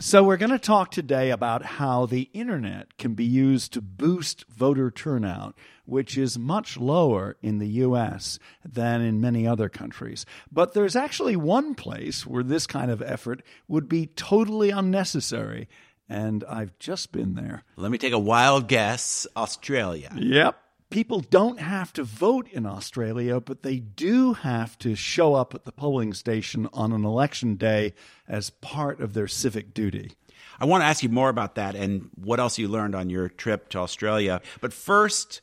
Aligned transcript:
So, 0.00 0.22
we're 0.22 0.36
going 0.36 0.52
to 0.52 0.60
talk 0.60 0.92
today 0.92 1.30
about 1.30 1.64
how 1.64 2.06
the 2.06 2.30
internet 2.32 2.98
can 2.98 3.14
be 3.14 3.24
used 3.24 3.72
to 3.72 3.82
boost 3.82 4.44
voter 4.48 4.92
turnout, 4.92 5.58
which 5.86 6.16
is 6.16 6.38
much 6.38 6.76
lower 6.76 7.36
in 7.42 7.58
the 7.58 7.66
U.S. 7.66 8.38
than 8.64 9.00
in 9.00 9.20
many 9.20 9.44
other 9.44 9.68
countries. 9.68 10.24
But 10.52 10.72
there's 10.72 10.94
actually 10.94 11.34
one 11.34 11.74
place 11.74 12.24
where 12.24 12.44
this 12.44 12.64
kind 12.64 12.92
of 12.92 13.02
effort 13.02 13.42
would 13.66 13.88
be 13.88 14.06
totally 14.06 14.70
unnecessary, 14.70 15.68
and 16.08 16.44
I've 16.48 16.78
just 16.78 17.10
been 17.10 17.34
there. 17.34 17.64
Let 17.74 17.90
me 17.90 17.98
take 17.98 18.12
a 18.12 18.20
wild 18.20 18.68
guess 18.68 19.26
Australia. 19.36 20.12
Yep. 20.14 20.60
People 20.90 21.20
don't 21.20 21.60
have 21.60 21.92
to 21.92 22.02
vote 22.02 22.48
in 22.50 22.64
Australia, 22.64 23.40
but 23.40 23.62
they 23.62 23.78
do 23.78 24.32
have 24.32 24.78
to 24.78 24.94
show 24.94 25.34
up 25.34 25.54
at 25.54 25.66
the 25.66 25.72
polling 25.72 26.14
station 26.14 26.66
on 26.72 26.92
an 26.92 27.04
election 27.04 27.56
day 27.56 27.92
as 28.26 28.48
part 28.48 29.00
of 29.00 29.12
their 29.12 29.28
civic 29.28 29.74
duty. 29.74 30.12
I 30.58 30.64
want 30.64 30.80
to 30.80 30.86
ask 30.86 31.02
you 31.02 31.10
more 31.10 31.28
about 31.28 31.56
that 31.56 31.74
and 31.74 32.08
what 32.14 32.40
else 32.40 32.58
you 32.58 32.68
learned 32.68 32.94
on 32.94 33.10
your 33.10 33.28
trip 33.28 33.68
to 33.70 33.78
Australia. 33.78 34.40
But 34.62 34.72
first, 34.72 35.42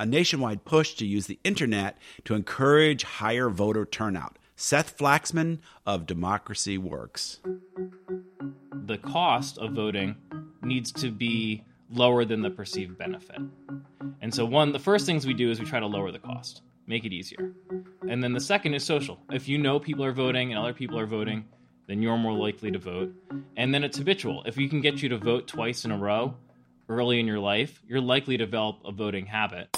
a 0.00 0.06
nationwide 0.06 0.64
push 0.64 0.94
to 0.94 1.06
use 1.06 1.28
the 1.28 1.38
internet 1.44 1.96
to 2.24 2.34
encourage 2.34 3.04
higher 3.04 3.48
voter 3.48 3.84
turnout. 3.84 4.38
Seth 4.56 4.98
Flaxman 4.98 5.60
of 5.86 6.04
Democracy 6.04 6.78
Works. 6.78 7.40
The 8.72 8.98
cost 8.98 9.56
of 9.58 9.72
voting 9.72 10.16
needs 10.62 10.90
to 10.92 11.12
be 11.12 11.64
lower 11.90 12.24
than 12.24 12.42
the 12.42 12.50
perceived 12.50 12.98
benefit. 12.98 13.40
And 14.20 14.34
so, 14.34 14.44
one, 14.44 14.72
the 14.72 14.78
first 14.78 15.06
things 15.06 15.26
we 15.26 15.34
do 15.34 15.50
is 15.50 15.60
we 15.60 15.66
try 15.66 15.80
to 15.80 15.86
lower 15.86 16.10
the 16.10 16.18
cost, 16.18 16.62
make 16.86 17.04
it 17.04 17.12
easier. 17.12 17.52
And 18.08 18.22
then 18.22 18.32
the 18.32 18.40
second 18.40 18.74
is 18.74 18.84
social. 18.84 19.18
If 19.30 19.48
you 19.48 19.58
know 19.58 19.78
people 19.78 20.04
are 20.04 20.12
voting 20.12 20.52
and 20.52 20.58
other 20.58 20.74
people 20.74 20.98
are 20.98 21.06
voting, 21.06 21.44
then 21.86 22.02
you're 22.02 22.18
more 22.18 22.32
likely 22.32 22.70
to 22.70 22.78
vote. 22.78 23.14
And 23.56 23.72
then 23.74 23.84
it's 23.84 23.98
habitual. 23.98 24.42
If 24.46 24.56
we 24.56 24.68
can 24.68 24.80
get 24.80 25.02
you 25.02 25.08
to 25.10 25.18
vote 25.18 25.46
twice 25.46 25.84
in 25.84 25.90
a 25.90 25.98
row 25.98 26.34
early 26.88 27.20
in 27.20 27.26
your 27.26 27.38
life, 27.38 27.82
you're 27.86 28.00
likely 28.00 28.36
to 28.36 28.44
develop 28.44 28.78
a 28.84 28.92
voting 28.92 29.26
habit. 29.26 29.76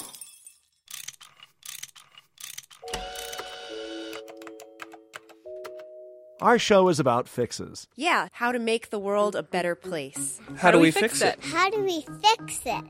Our 6.41 6.59
show 6.59 6.89
is 6.89 7.01
about 7.01 7.29
fixes. 7.29 7.89
Yeah, 7.97 8.29
how 8.33 8.53
to 8.53 8.59
make 8.59 8.91
the 8.91 8.99
world 8.99 9.35
a 9.35 9.43
better 9.43 9.75
place. 9.75 10.39
How, 10.57 10.71
do 10.71 10.79
we 10.79 10.91
fix 10.91 11.23
it? 11.23 11.43
How 11.43 11.71
do 11.71 11.83
we 11.83 12.05
fix 12.23 12.61
it? 12.67 12.85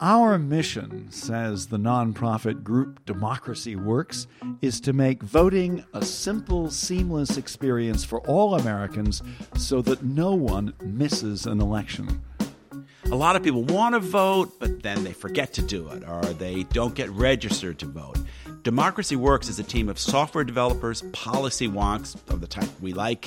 Our 0.00 0.38
mission, 0.38 1.12
says 1.12 1.66
the 1.66 1.76
nonprofit 1.76 2.64
group 2.64 3.04
Democracy 3.04 3.76
Works, 3.76 4.26
is 4.62 4.80
to 4.80 4.92
make 4.92 5.22
voting 5.22 5.84
a 5.92 6.04
simple, 6.04 6.70
seamless 6.70 7.36
experience 7.36 8.02
for 8.02 8.20
all 8.22 8.54
Americans 8.54 9.22
so 9.54 9.82
that 9.82 10.02
no 10.02 10.34
one 10.34 10.72
misses 10.82 11.46
an 11.46 11.60
election. 11.60 12.22
A 13.10 13.16
lot 13.16 13.34
of 13.36 13.42
people 13.42 13.64
want 13.64 13.94
to 13.94 14.00
vote, 14.00 14.58
but 14.58 14.82
then 14.82 15.02
they 15.02 15.12
forget 15.12 15.52
to 15.54 15.62
do 15.62 15.88
it, 15.88 16.04
or 16.08 16.22
they 16.22 16.62
don't 16.64 16.94
get 16.94 17.10
registered 17.10 17.78
to 17.80 17.86
vote. 17.86 18.16
Democracy 18.62 19.16
Works 19.16 19.48
is 19.48 19.58
a 19.58 19.64
team 19.64 19.88
of 19.88 19.98
software 19.98 20.44
developers, 20.44 21.02
policy 21.12 21.68
wonks 21.68 22.14
of 22.30 22.40
the 22.40 22.46
type 22.46 22.68
we 22.80 22.92
like, 22.92 23.26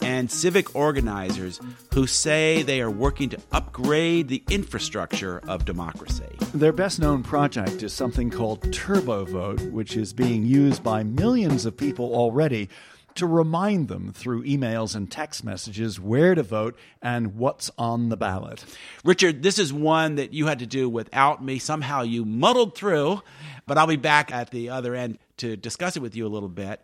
and 0.00 0.28
civic 0.30 0.74
organizers 0.74 1.60
who 1.92 2.08
say 2.08 2.62
they 2.62 2.80
are 2.80 2.90
working 2.90 3.28
to 3.28 3.38
upgrade 3.52 4.28
the 4.28 4.42
infrastructure 4.50 5.40
of 5.46 5.64
democracy. 5.64 6.36
Their 6.52 6.72
best 6.72 6.98
known 6.98 7.22
project 7.22 7.84
is 7.84 7.92
something 7.92 8.30
called 8.30 8.62
TurboVote, 8.72 9.70
which 9.70 9.96
is 9.96 10.12
being 10.12 10.44
used 10.44 10.82
by 10.82 11.04
millions 11.04 11.66
of 11.66 11.76
people 11.76 12.12
already 12.12 12.68
to 13.16 13.26
remind 13.26 13.88
them 13.88 14.12
through 14.12 14.44
emails 14.44 14.94
and 14.94 15.10
text 15.10 15.44
messages 15.44 16.00
where 16.00 16.34
to 16.34 16.42
vote 16.42 16.76
and 17.00 17.36
what's 17.36 17.70
on 17.78 18.08
the 18.08 18.16
ballot. 18.16 18.64
Richard, 19.04 19.42
this 19.42 19.58
is 19.58 19.72
one 19.72 20.16
that 20.16 20.32
you 20.32 20.46
had 20.46 20.58
to 20.58 20.66
do 20.66 20.88
without 20.88 21.44
me. 21.44 21.58
Somehow 21.58 22.02
you 22.02 22.24
muddled 22.24 22.74
through, 22.76 23.22
but 23.66 23.78
I'll 23.78 23.86
be 23.86 23.96
back 23.96 24.32
at 24.32 24.50
the 24.50 24.70
other 24.70 24.94
end 24.94 25.18
to 25.38 25.56
discuss 25.56 25.96
it 25.96 26.02
with 26.02 26.16
you 26.16 26.26
a 26.26 26.28
little 26.28 26.48
bit. 26.48 26.80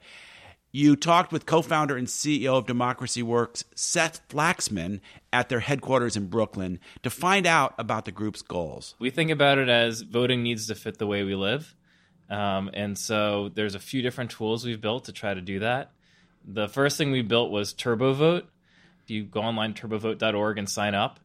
You 0.72 0.94
talked 0.94 1.32
with 1.32 1.46
co 1.46 1.62
founder 1.62 1.96
and 1.96 2.06
CEO 2.06 2.56
of 2.56 2.66
Democracy 2.66 3.24
Works, 3.24 3.64
Seth 3.74 4.26
Flaxman, 4.28 5.00
at 5.32 5.48
their 5.48 5.58
headquarters 5.58 6.16
in 6.16 6.28
Brooklyn 6.28 6.78
to 7.02 7.10
find 7.10 7.44
out 7.44 7.74
about 7.76 8.04
the 8.04 8.12
group's 8.12 8.42
goals. 8.42 8.94
We 9.00 9.10
think 9.10 9.32
about 9.32 9.58
it 9.58 9.68
as 9.68 10.02
voting 10.02 10.44
needs 10.44 10.68
to 10.68 10.76
fit 10.76 10.98
the 10.98 11.08
way 11.08 11.24
we 11.24 11.34
live. 11.34 11.74
Um, 12.28 12.70
and 12.72 12.96
so 12.96 13.50
there's 13.52 13.74
a 13.74 13.80
few 13.80 14.00
different 14.00 14.30
tools 14.30 14.64
we've 14.64 14.80
built 14.80 15.06
to 15.06 15.12
try 15.12 15.34
to 15.34 15.40
do 15.40 15.58
that. 15.58 15.90
The 16.52 16.68
first 16.68 16.98
thing 16.98 17.12
we 17.12 17.22
built 17.22 17.52
was 17.52 17.72
TurboVote. 17.72 18.42
If 19.04 19.10
you 19.10 19.22
go 19.22 19.40
online, 19.40 19.72
turbovote.org, 19.72 20.58
and 20.58 20.68
sign 20.68 20.94
up, 20.94 21.20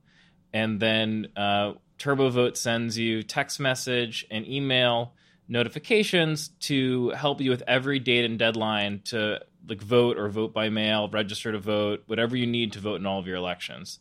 and 0.54 0.80
then 0.80 1.30
uh, 1.36 1.74
TurboVote 1.98 2.56
sends 2.56 2.98
you 2.98 3.24
text 3.24 3.60
message 3.60 4.26
and 4.30 4.48
email 4.48 5.14
notifications 5.48 6.50
to 6.60 7.10
help 7.10 7.42
you 7.42 7.50
with 7.50 7.64
every 7.68 7.98
date 7.98 8.26
and 8.26 8.38
deadline 8.38 9.02
to 9.06 9.40
like 9.68 9.82
vote 9.82 10.20
or 10.20 10.30
vote 10.30 10.54
by 10.54 10.70
mail, 10.70 11.10
register 11.10 11.52
to 11.52 11.60
vote, 11.60 12.04
whatever 12.06 12.36
you 12.36 12.46
need 12.46 12.74
to 12.74 12.80
vote 12.80 13.00
in 13.00 13.08
all 13.08 13.20
of 13.20 13.26
your 13.26 13.38
elections. 13.38 14.00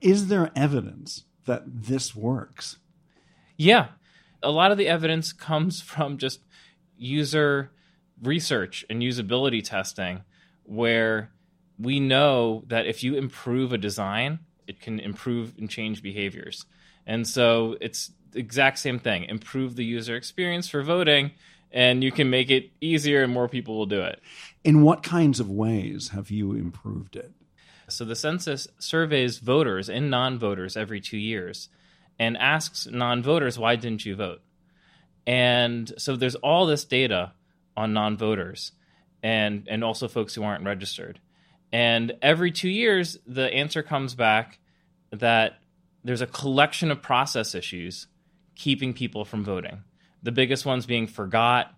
Is 0.00 0.28
there 0.28 0.52
evidence 0.54 1.24
that 1.44 1.62
this 1.66 2.14
works? 2.14 2.78
Yeah. 3.56 3.88
A 4.44 4.50
lot 4.50 4.70
of 4.70 4.78
the 4.78 4.86
evidence 4.86 5.32
comes 5.32 5.80
from 5.82 6.18
just 6.18 6.40
user 6.96 7.72
research 8.22 8.84
and 8.88 9.02
usability 9.02 9.64
testing 9.64 10.22
where 10.64 11.30
we 11.78 12.00
know 12.00 12.64
that 12.68 12.86
if 12.86 13.02
you 13.02 13.16
improve 13.16 13.72
a 13.72 13.78
design, 13.78 14.40
it 14.66 14.80
can 14.80 15.00
improve 15.00 15.54
and 15.58 15.68
change 15.68 16.02
behaviors. 16.02 16.64
And 17.06 17.26
so 17.26 17.76
it's 17.80 18.12
the 18.30 18.38
exact 18.38 18.78
same 18.78 18.98
thing. 18.98 19.24
Improve 19.24 19.76
the 19.76 19.84
user 19.84 20.16
experience 20.16 20.68
for 20.68 20.82
voting 20.82 21.32
and 21.72 22.04
you 22.04 22.12
can 22.12 22.30
make 22.30 22.50
it 22.50 22.70
easier 22.80 23.22
and 23.22 23.32
more 23.32 23.48
people 23.48 23.76
will 23.76 23.86
do 23.86 24.02
it. 24.02 24.20
In 24.62 24.82
what 24.82 25.02
kinds 25.02 25.40
of 25.40 25.50
ways 25.50 26.10
have 26.10 26.30
you 26.30 26.52
improved 26.52 27.16
it? 27.16 27.32
So 27.88 28.04
the 28.04 28.14
census 28.14 28.68
surveys 28.78 29.38
voters 29.38 29.88
and 29.88 30.10
non-voters 30.10 30.76
every 30.76 31.00
2 31.00 31.16
years 31.16 31.68
and 32.18 32.36
asks 32.36 32.86
non-voters 32.86 33.58
why 33.58 33.76
didn't 33.76 34.06
you 34.06 34.14
vote? 34.14 34.42
And 35.26 35.92
so 35.98 36.14
there's 36.16 36.36
all 36.36 36.66
this 36.66 36.84
data 36.84 37.32
on 37.76 37.92
non-voters 37.92 38.72
and 39.22 39.66
and 39.68 39.84
also 39.84 40.08
folks 40.08 40.34
who 40.34 40.42
aren't 40.42 40.64
registered. 40.64 41.20
And 41.72 42.12
every 42.20 42.52
2 42.52 42.68
years 42.68 43.18
the 43.26 43.52
answer 43.52 43.82
comes 43.82 44.14
back 44.14 44.58
that 45.10 45.58
there's 46.04 46.20
a 46.20 46.26
collection 46.26 46.90
of 46.90 47.00
process 47.02 47.54
issues 47.54 48.08
keeping 48.54 48.92
people 48.92 49.24
from 49.24 49.44
voting. 49.44 49.84
The 50.22 50.32
biggest 50.32 50.66
ones 50.66 50.86
being 50.86 51.06
forgot, 51.06 51.72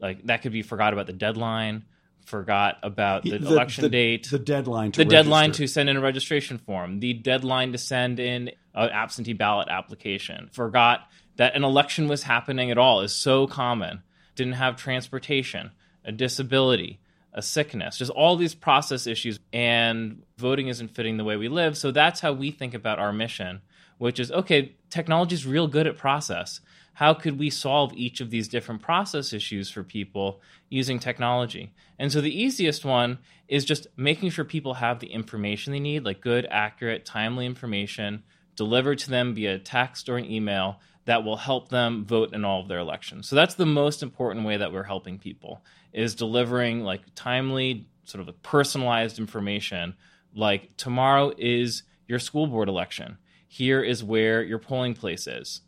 like 0.00 0.26
that 0.26 0.42
could 0.42 0.52
be 0.52 0.62
forgot 0.62 0.92
about 0.92 1.06
the 1.06 1.12
deadline, 1.12 1.84
forgot 2.24 2.78
about 2.82 3.22
the, 3.22 3.38
the 3.38 3.46
election 3.46 3.82
the, 3.82 3.88
date, 3.88 4.28
the 4.30 4.38
deadline, 4.38 4.90
the 4.90 5.04
register. 5.04 5.22
deadline 5.22 5.52
to 5.52 5.66
send 5.66 5.88
in 5.88 5.96
a 5.96 6.00
registration 6.00 6.58
form, 6.58 7.00
the 7.00 7.12
deadline 7.14 7.72
to 7.72 7.78
send 7.78 8.18
in 8.18 8.50
an 8.74 8.90
absentee 8.90 9.32
ballot 9.32 9.68
application, 9.70 10.50
forgot 10.52 11.00
that 11.36 11.54
an 11.54 11.64
election 11.64 12.08
was 12.08 12.22
happening 12.22 12.70
at 12.70 12.78
all 12.78 13.02
is 13.02 13.14
so 13.14 13.46
common. 13.46 14.02
Didn't 14.34 14.54
have 14.54 14.76
transportation, 14.76 15.70
a 16.06 16.12
disability, 16.12 17.00
a 17.34 17.42
sickness, 17.42 17.98
just 17.98 18.10
all 18.12 18.36
these 18.36 18.54
process 18.54 19.06
issues, 19.06 19.38
and 19.52 20.22
voting 20.38 20.68
isn't 20.68 20.94
fitting 20.94 21.18
the 21.18 21.24
way 21.24 21.36
we 21.36 21.48
live. 21.48 21.76
So 21.76 21.90
that's 21.90 22.20
how 22.20 22.32
we 22.32 22.50
think 22.50 22.72
about 22.72 22.98
our 22.98 23.12
mission, 23.12 23.60
which 23.98 24.18
is 24.18 24.32
okay, 24.32 24.72
technology 24.88 25.34
is 25.34 25.46
real 25.46 25.66
good 25.66 25.86
at 25.86 25.98
process. 25.98 26.60
How 26.94 27.12
could 27.12 27.38
we 27.38 27.50
solve 27.50 27.92
each 27.94 28.22
of 28.22 28.30
these 28.30 28.48
different 28.48 28.80
process 28.80 29.34
issues 29.34 29.68
for 29.68 29.82
people 29.82 30.40
using 30.70 30.98
technology? 30.98 31.74
And 31.98 32.10
so 32.10 32.22
the 32.22 32.42
easiest 32.42 32.86
one 32.86 33.18
is 33.48 33.66
just 33.66 33.86
making 33.98 34.30
sure 34.30 34.46
people 34.46 34.74
have 34.74 35.00
the 35.00 35.08
information 35.08 35.74
they 35.74 35.80
need, 35.80 36.06
like 36.06 36.22
good, 36.22 36.46
accurate, 36.50 37.04
timely 37.04 37.44
information 37.44 38.22
delivered 38.54 38.98
to 39.00 39.10
them 39.10 39.34
via 39.34 39.58
text 39.58 40.08
or 40.08 40.16
an 40.16 40.24
email 40.24 40.80
that 41.04 41.22
will 41.22 41.36
help 41.36 41.68
them 41.68 42.04
vote 42.04 42.32
in 42.32 42.44
all 42.44 42.62
of 42.62 42.68
their 42.68 42.78
elections. 42.78 43.28
So 43.28 43.36
that's 43.36 43.54
the 43.54 43.66
most 43.66 44.02
important 44.02 44.46
way 44.46 44.56
that 44.56 44.72
we're 44.72 44.82
helping 44.82 45.18
people 45.18 45.62
is 45.96 46.14
delivering 46.14 46.84
like 46.84 47.02
timely 47.16 47.88
sort 48.04 48.28
of 48.28 48.42
personalized 48.42 49.18
information 49.18 49.96
like 50.36 50.76
tomorrow 50.76 51.32
is 51.36 51.82
your 52.06 52.18
school 52.18 52.46
board 52.46 52.68
election. 52.68 53.16
Here 53.48 53.82
is 53.82 54.04
where 54.04 54.42
your 54.42 54.58
polling 54.58 54.94
place 54.94 55.26
is. 55.26 55.62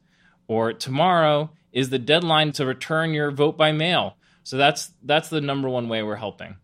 Or 0.47 0.73
tomorrow 0.73 1.51
is 1.73 1.91
the 1.91 1.99
deadline 1.99 2.53
to 2.53 2.67
return 2.67 3.15
your 3.15 3.31
vote 3.31 3.57
by 3.57 3.73
mail. 3.73 4.17
So 4.45 4.57
that's 4.57 4.93
that's 5.03 5.31
the 5.31 5.41
number 5.41 5.69
one 5.69 5.89
way 5.89 6.03
we're 6.03 6.17
helping. 6.17 6.57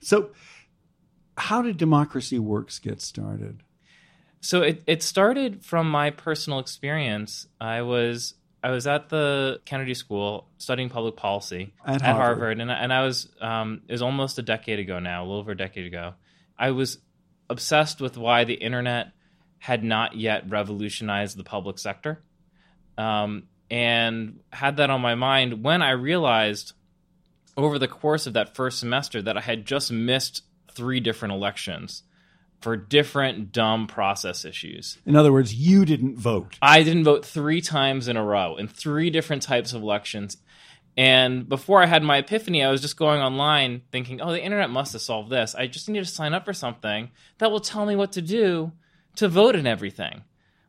So 0.00 0.30
how 1.38 1.62
did 1.62 1.76
Democracy 1.76 2.38
Works 2.38 2.78
get 2.78 3.00
started? 3.00 3.62
So 4.40 4.62
it, 4.62 4.82
it 4.86 5.02
started 5.02 5.64
from 5.64 5.90
my 5.90 6.10
personal 6.10 6.58
experience. 6.58 7.46
I 7.60 7.82
was 7.82 8.34
I 8.64 8.70
was 8.70 8.86
at 8.86 9.10
the 9.10 9.60
Kennedy 9.66 9.92
School 9.92 10.48
studying 10.56 10.88
public 10.88 11.16
policy 11.16 11.74
At 11.84 11.96
at, 11.96 12.00
Harvard. 12.02 12.16
Harvard, 12.16 12.60
and 12.60 12.72
I- 12.72 12.76
and 12.76 12.92
I 12.94 13.04
was 13.04 13.28
um, 13.38 13.82
it 13.86 13.92
was 13.92 14.00
almost 14.00 14.38
a 14.38 14.42
decade 14.42 14.78
ago 14.78 14.98
now, 14.98 15.20
a 15.20 15.24
little 15.24 15.38
over 15.40 15.52
a 15.52 15.56
decade 15.56 15.84
ago. 15.84 16.14
I 16.58 16.70
was 16.70 16.96
obsessed 17.50 18.00
with 18.00 18.16
why 18.16 18.44
the 18.44 18.54
internet 18.54 19.08
had 19.58 19.84
not 19.84 20.16
yet 20.16 20.48
revolutionized 20.48 21.36
the 21.36 21.44
public 21.44 21.78
sector, 21.78 22.22
um, 22.96 23.48
and 23.70 24.40
had 24.50 24.78
that 24.78 24.88
on 24.88 25.02
my 25.02 25.14
mind 25.14 25.62
when 25.62 25.82
I 25.82 25.90
realized 25.90 26.72
over 27.58 27.78
the 27.78 27.88
course 27.88 28.26
of 28.26 28.32
that 28.32 28.54
first 28.56 28.78
semester 28.78 29.20
that 29.20 29.36
I 29.36 29.42
had 29.42 29.66
just 29.66 29.92
missed 29.92 30.42
three 30.72 31.00
different 31.00 31.34
elections 31.34 32.02
for 32.64 32.78
different 32.78 33.52
dumb 33.52 33.86
process 33.86 34.46
issues. 34.46 34.96
In 35.04 35.16
other 35.16 35.30
words, 35.30 35.54
you 35.54 35.84
didn't 35.84 36.16
vote. 36.16 36.56
I 36.62 36.82
didn't 36.82 37.04
vote 37.04 37.22
three 37.22 37.60
times 37.60 38.08
in 38.08 38.16
a 38.16 38.24
row 38.24 38.56
in 38.56 38.68
three 38.68 39.10
different 39.10 39.42
types 39.42 39.74
of 39.74 39.82
elections. 39.82 40.38
And 40.96 41.46
before 41.46 41.82
I 41.82 41.86
had 41.86 42.02
my 42.02 42.16
epiphany, 42.16 42.64
I 42.64 42.70
was 42.70 42.80
just 42.80 42.96
going 42.96 43.20
online 43.20 43.82
thinking, 43.92 44.22
oh, 44.22 44.32
the 44.32 44.42
internet 44.42 44.70
must 44.70 44.94
have 44.94 45.02
solved 45.02 45.30
this. 45.30 45.54
I 45.54 45.66
just 45.66 45.90
need 45.90 45.98
to 45.98 46.06
sign 46.06 46.32
up 46.32 46.46
for 46.46 46.54
something 46.54 47.10
that 47.36 47.50
will 47.50 47.60
tell 47.60 47.84
me 47.84 47.96
what 47.96 48.12
to 48.12 48.22
do 48.22 48.72
to 49.16 49.28
vote 49.28 49.56
in 49.56 49.66
everything. 49.66 50.22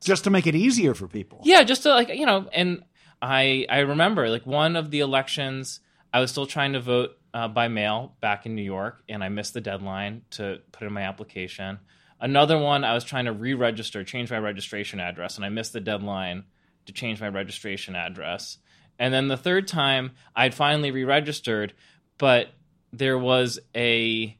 Just 0.04 0.26
to 0.26 0.30
make 0.30 0.48
it 0.48 0.54
easier 0.54 0.94
for 0.96 1.08
people. 1.08 1.40
Yeah, 1.46 1.64
just 1.64 1.84
to 1.84 1.92
like, 1.92 2.10
you 2.10 2.26
know, 2.26 2.50
and 2.52 2.84
I 3.22 3.68
I 3.70 3.80
remember 3.80 4.30
like 4.30 4.46
one 4.46 4.76
of 4.76 4.92
the 4.92 5.00
elections, 5.00 5.80
I 6.14 6.20
was 6.20 6.30
still 6.30 6.46
trying 6.46 6.74
to 6.74 6.82
vote 6.82 7.12
uh, 7.36 7.50
by 7.50 7.68
mail 7.68 8.16
back 8.22 8.46
in 8.46 8.56
New 8.56 8.64
York, 8.64 9.04
and 9.10 9.22
I 9.22 9.28
missed 9.28 9.54
the 9.54 9.60
deadline 9.60 10.22
to 10.32 10.60
put 10.72 10.88
in 10.88 10.94
my 10.94 11.02
application. 11.02 11.80
Another 12.18 12.58
one, 12.58 12.86
I 12.86 12.94
was 12.94 13.04
trying 13.04 13.26
to 13.26 13.34
re-register, 13.34 14.06
change 14.06 14.32
my 14.32 14.40
registration 14.40 15.02
address, 15.02 15.36
and 15.36 15.44
I 15.44 15.50
missed 15.50 15.74
the 15.74 15.82
deadline 15.82 16.46
to 16.86 16.94
change 16.94 17.20
my 17.20 17.28
registration 17.28 17.94
address. 17.94 18.58
And 18.98 19.14
then 19.14 19.28
the 19.28 19.36
third 19.36 19.68
time, 19.68 20.12
I'd 20.34 20.54
finally 20.54 20.92
re-registered, 20.92 21.74
but 22.18 22.48
there 22.94 23.18
was 23.18 23.60
a 23.76 24.38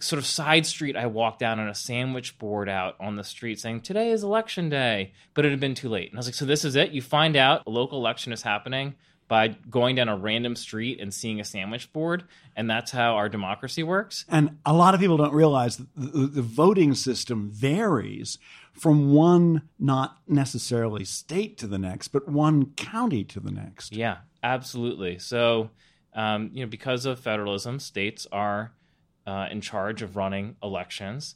sort 0.00 0.18
of 0.18 0.26
side 0.26 0.66
street 0.66 0.96
I 0.96 1.06
walked 1.06 1.38
down 1.38 1.60
on 1.60 1.68
a 1.68 1.74
sandwich 1.76 2.38
board 2.38 2.68
out 2.68 2.96
on 2.98 3.14
the 3.14 3.22
street 3.22 3.60
saying, 3.60 3.82
Today 3.82 4.10
is 4.10 4.24
election 4.24 4.68
day. 4.68 5.12
But 5.32 5.46
it 5.46 5.52
had 5.52 5.60
been 5.60 5.74
too 5.74 5.88
late. 5.88 6.10
And 6.10 6.18
I 6.18 6.20
was 6.20 6.26
like, 6.26 6.34
So 6.34 6.44
this 6.44 6.64
is 6.64 6.76
it? 6.76 6.90
You 6.90 7.00
find 7.00 7.36
out 7.36 7.62
a 7.66 7.70
local 7.70 7.98
election 7.98 8.32
is 8.32 8.42
happening 8.42 8.96
by 9.28 9.48
going 9.48 9.96
down 9.96 10.08
a 10.08 10.16
random 10.16 10.54
street 10.54 11.00
and 11.00 11.12
seeing 11.12 11.40
a 11.40 11.44
sandwich 11.44 11.92
board. 11.92 12.24
And 12.54 12.70
that's 12.70 12.90
how 12.90 13.16
our 13.16 13.28
democracy 13.28 13.82
works. 13.82 14.24
And 14.28 14.58
a 14.64 14.72
lot 14.72 14.94
of 14.94 15.00
people 15.00 15.16
don't 15.16 15.32
realize 15.32 15.78
that 15.78 15.88
the, 15.96 16.26
the 16.26 16.42
voting 16.42 16.94
system 16.94 17.50
varies 17.50 18.38
from 18.72 19.12
one 19.12 19.62
not 19.78 20.18
necessarily 20.28 21.04
state 21.04 21.58
to 21.58 21.66
the 21.66 21.78
next, 21.78 22.08
but 22.08 22.28
one 22.28 22.66
county 22.76 23.24
to 23.24 23.40
the 23.40 23.50
next. 23.50 23.92
Yeah, 23.92 24.18
absolutely. 24.42 25.18
So, 25.18 25.70
um, 26.14 26.50
you 26.52 26.64
know, 26.64 26.70
because 26.70 27.04
of 27.06 27.18
federalism, 27.18 27.80
states 27.80 28.26
are 28.30 28.72
uh, 29.26 29.48
in 29.50 29.60
charge 29.60 30.02
of 30.02 30.16
running 30.16 30.56
elections, 30.62 31.34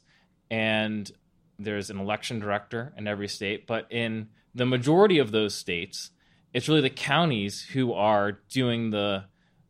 and 0.49 1.11
there's 1.59 1.89
an 1.89 1.99
election 1.99 2.39
director 2.39 2.93
in 2.97 3.07
every 3.07 3.27
state. 3.27 3.67
But 3.67 3.87
in 3.89 4.29
the 4.55 4.65
majority 4.65 5.17
of 5.19 5.31
those 5.31 5.53
states, 5.53 6.11
it's 6.53 6.67
really 6.67 6.81
the 6.81 6.89
counties 6.89 7.61
who 7.61 7.93
are 7.93 8.33
doing 8.49 8.89
the 8.89 9.25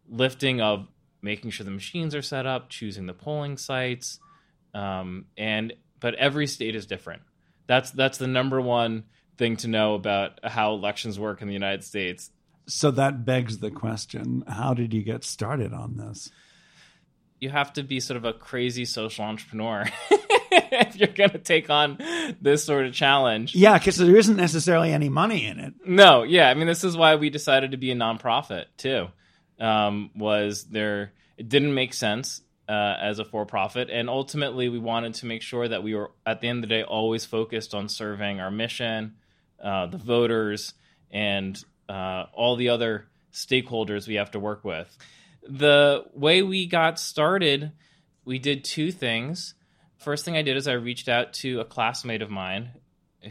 lifting 0.10 0.62
of 0.62 0.88
making 1.22 1.52
sure 1.52 1.64
the 1.64 1.72
machines 1.72 2.16
are 2.16 2.22
set 2.22 2.46
up, 2.46 2.70
choosing 2.70 3.06
the 3.06 3.14
polling 3.14 3.58
sites, 3.58 4.20
um, 4.74 5.26
and 5.38 5.74
but 6.00 6.16
every 6.16 6.48
state 6.48 6.76
is 6.76 6.86
different. 6.86 7.22
That's 7.68 7.92
that's 7.92 8.18
the 8.18 8.28
number 8.28 8.60
one 8.60 9.04
thing 9.38 9.58
to 9.58 9.68
know 9.68 9.94
about 9.96 10.40
how 10.44 10.74
elections 10.74 11.20
work 11.20 11.42
in 11.42 11.48
the 11.48 11.54
United 11.54 11.84
States. 11.84 12.32
So 12.68 12.92
that 12.92 13.26
begs 13.26 13.60
the 13.60 13.72
question 13.72 14.44
how 14.48 14.74
did 14.74 14.94
you 14.94 15.04
get 15.04 15.24
started 15.24 15.74
on 15.74 15.98
this? 15.98 16.32
You 17.40 17.50
have 17.50 17.74
to 17.74 17.84
be 17.84 18.00
sort 18.00 18.18
of 18.18 18.26
a 18.26 18.34
crazy 18.34 18.86
social 18.86 19.26
entrepreneur 19.26 19.86
if 20.72 20.98
you're 20.98 21.08
going 21.08 21.30
to 21.30 21.40
take 21.40 21.70
on 21.70 21.98
this 22.42 22.64
sort 22.64 22.86
of 22.86 22.94
challenge. 22.94 23.56
Yeah, 23.56 23.78
because 23.78 23.98
there 23.98 24.16
isn't 24.16 24.36
necessarily 24.36 24.92
any 24.92 25.10
money 25.10 25.46
in 25.46 25.60
it. 25.60 25.74
No, 25.86 26.24
yeah, 26.24 26.50
I 26.50 26.54
mean 26.54 26.68
this 26.68 26.84
is 26.84 26.98
why 26.98 27.16
we 27.16 27.30
decided 27.30 27.72
to 27.72 27.78
be 27.78 27.92
a 27.92 27.96
nonprofit 27.96 28.66
too. 28.78 29.08
Um, 29.60 30.12
was 30.16 30.66
there? 30.66 31.14
It 31.38 31.50
didn't 31.50 31.74
make 31.74 31.94
sense 31.94 32.42
uh, 32.68 32.98
as 33.00 33.20
a 33.20 33.26
for-profit, 33.26 33.90
and 33.90 34.10
ultimately 34.10 34.70
we 34.70 34.80
wanted 34.80 35.14
to 35.16 35.26
make 35.26 35.42
sure 35.42 35.68
that 35.68 35.84
we 35.84 35.96
were 35.96 36.12
at 36.26 36.42
the 36.42 36.48
end 36.48 36.64
of 36.64 36.70
the 36.70 36.76
day 36.76 36.84
always 36.84 37.26
focused 37.26 37.74
on 37.74 37.88
serving 37.88 38.40
our 38.40 38.52
mission, 38.52 39.16
uh, 39.64 39.88
the 39.88 39.98
voters, 39.98 40.74
and 41.10 41.64
uh, 41.88 42.26
all 42.34 42.56
the 42.56 42.70
other 42.70 43.08
stakeholders 43.34 44.08
we 44.08 44.16
have 44.16 44.32
to 44.32 44.40
work 44.40 44.64
with. 44.64 44.98
The 45.48 46.06
way 46.14 46.44
we 46.44 46.66
got 46.68 47.00
started, 47.00 47.72
we 48.26 48.40
did 48.40 48.64
two 48.64 48.92
things. 48.92 49.54
First 50.02 50.26
thing 50.26 50.36
I 50.36 50.42
did 50.42 50.58
is 50.58 50.68
I 50.68 50.74
reached 50.74 51.08
out 51.10 51.34
to 51.34 51.60
a 51.60 51.66
classmate 51.66 52.24
of 52.24 52.32
mine 52.32 52.72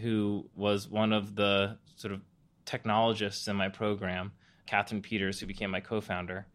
who 0.00 0.48
was 0.54 0.86
one 0.88 1.12
of 1.12 1.34
the 1.34 1.78
sort 1.96 2.14
of 2.14 2.20
technologists 2.64 3.48
in 3.48 3.56
my 3.56 3.68
program, 3.68 4.30
Kathryn 4.68 5.02
Peters, 5.02 5.40
who 5.40 5.46
became 5.46 5.72
my 5.72 5.80
co-founder, 5.80 6.46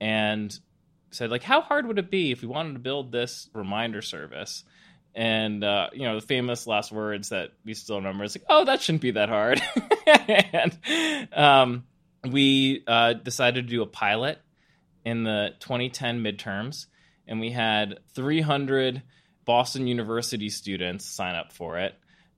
and 0.00 0.58
said 1.12 1.30
like, 1.30 1.44
how 1.44 1.60
hard 1.60 1.86
would 1.86 2.00
it 2.00 2.10
be 2.10 2.32
if 2.32 2.42
we 2.42 2.48
wanted 2.48 2.72
to 2.72 2.80
build 2.80 3.12
this 3.12 3.48
reminder 3.54 4.02
service? 4.02 4.64
And 5.14 5.62
uh, 5.62 5.90
you 5.92 6.08
know, 6.08 6.16
the 6.18 6.26
famous 6.26 6.66
last 6.66 6.90
words 6.90 7.28
that 7.28 7.50
we 7.64 7.74
still 7.74 7.98
remember 7.98 8.24
is 8.24 8.34
like, 8.34 8.46
"Oh, 8.48 8.64
that 8.64 8.80
shouldn't 8.80 9.02
be 9.02 9.12
that 9.12 9.28
hard." 9.28 9.62
and 10.06 11.28
um, 11.32 11.84
we 12.28 12.82
uh, 12.88 13.12
decided 13.12 13.68
to 13.68 13.70
do 13.70 13.82
a 13.82 13.86
pilot 13.86 14.40
in 15.04 15.22
the 15.22 15.54
2010 15.60 16.20
midterms, 16.20 16.86
and 17.28 17.38
we 17.38 17.50
had 17.50 18.00
300 18.14 19.02
Boston 19.44 19.86
University 19.86 20.48
students 20.48 21.04
sign 21.04 21.34
up 21.34 21.52
for 21.52 21.78
it, 21.78 21.94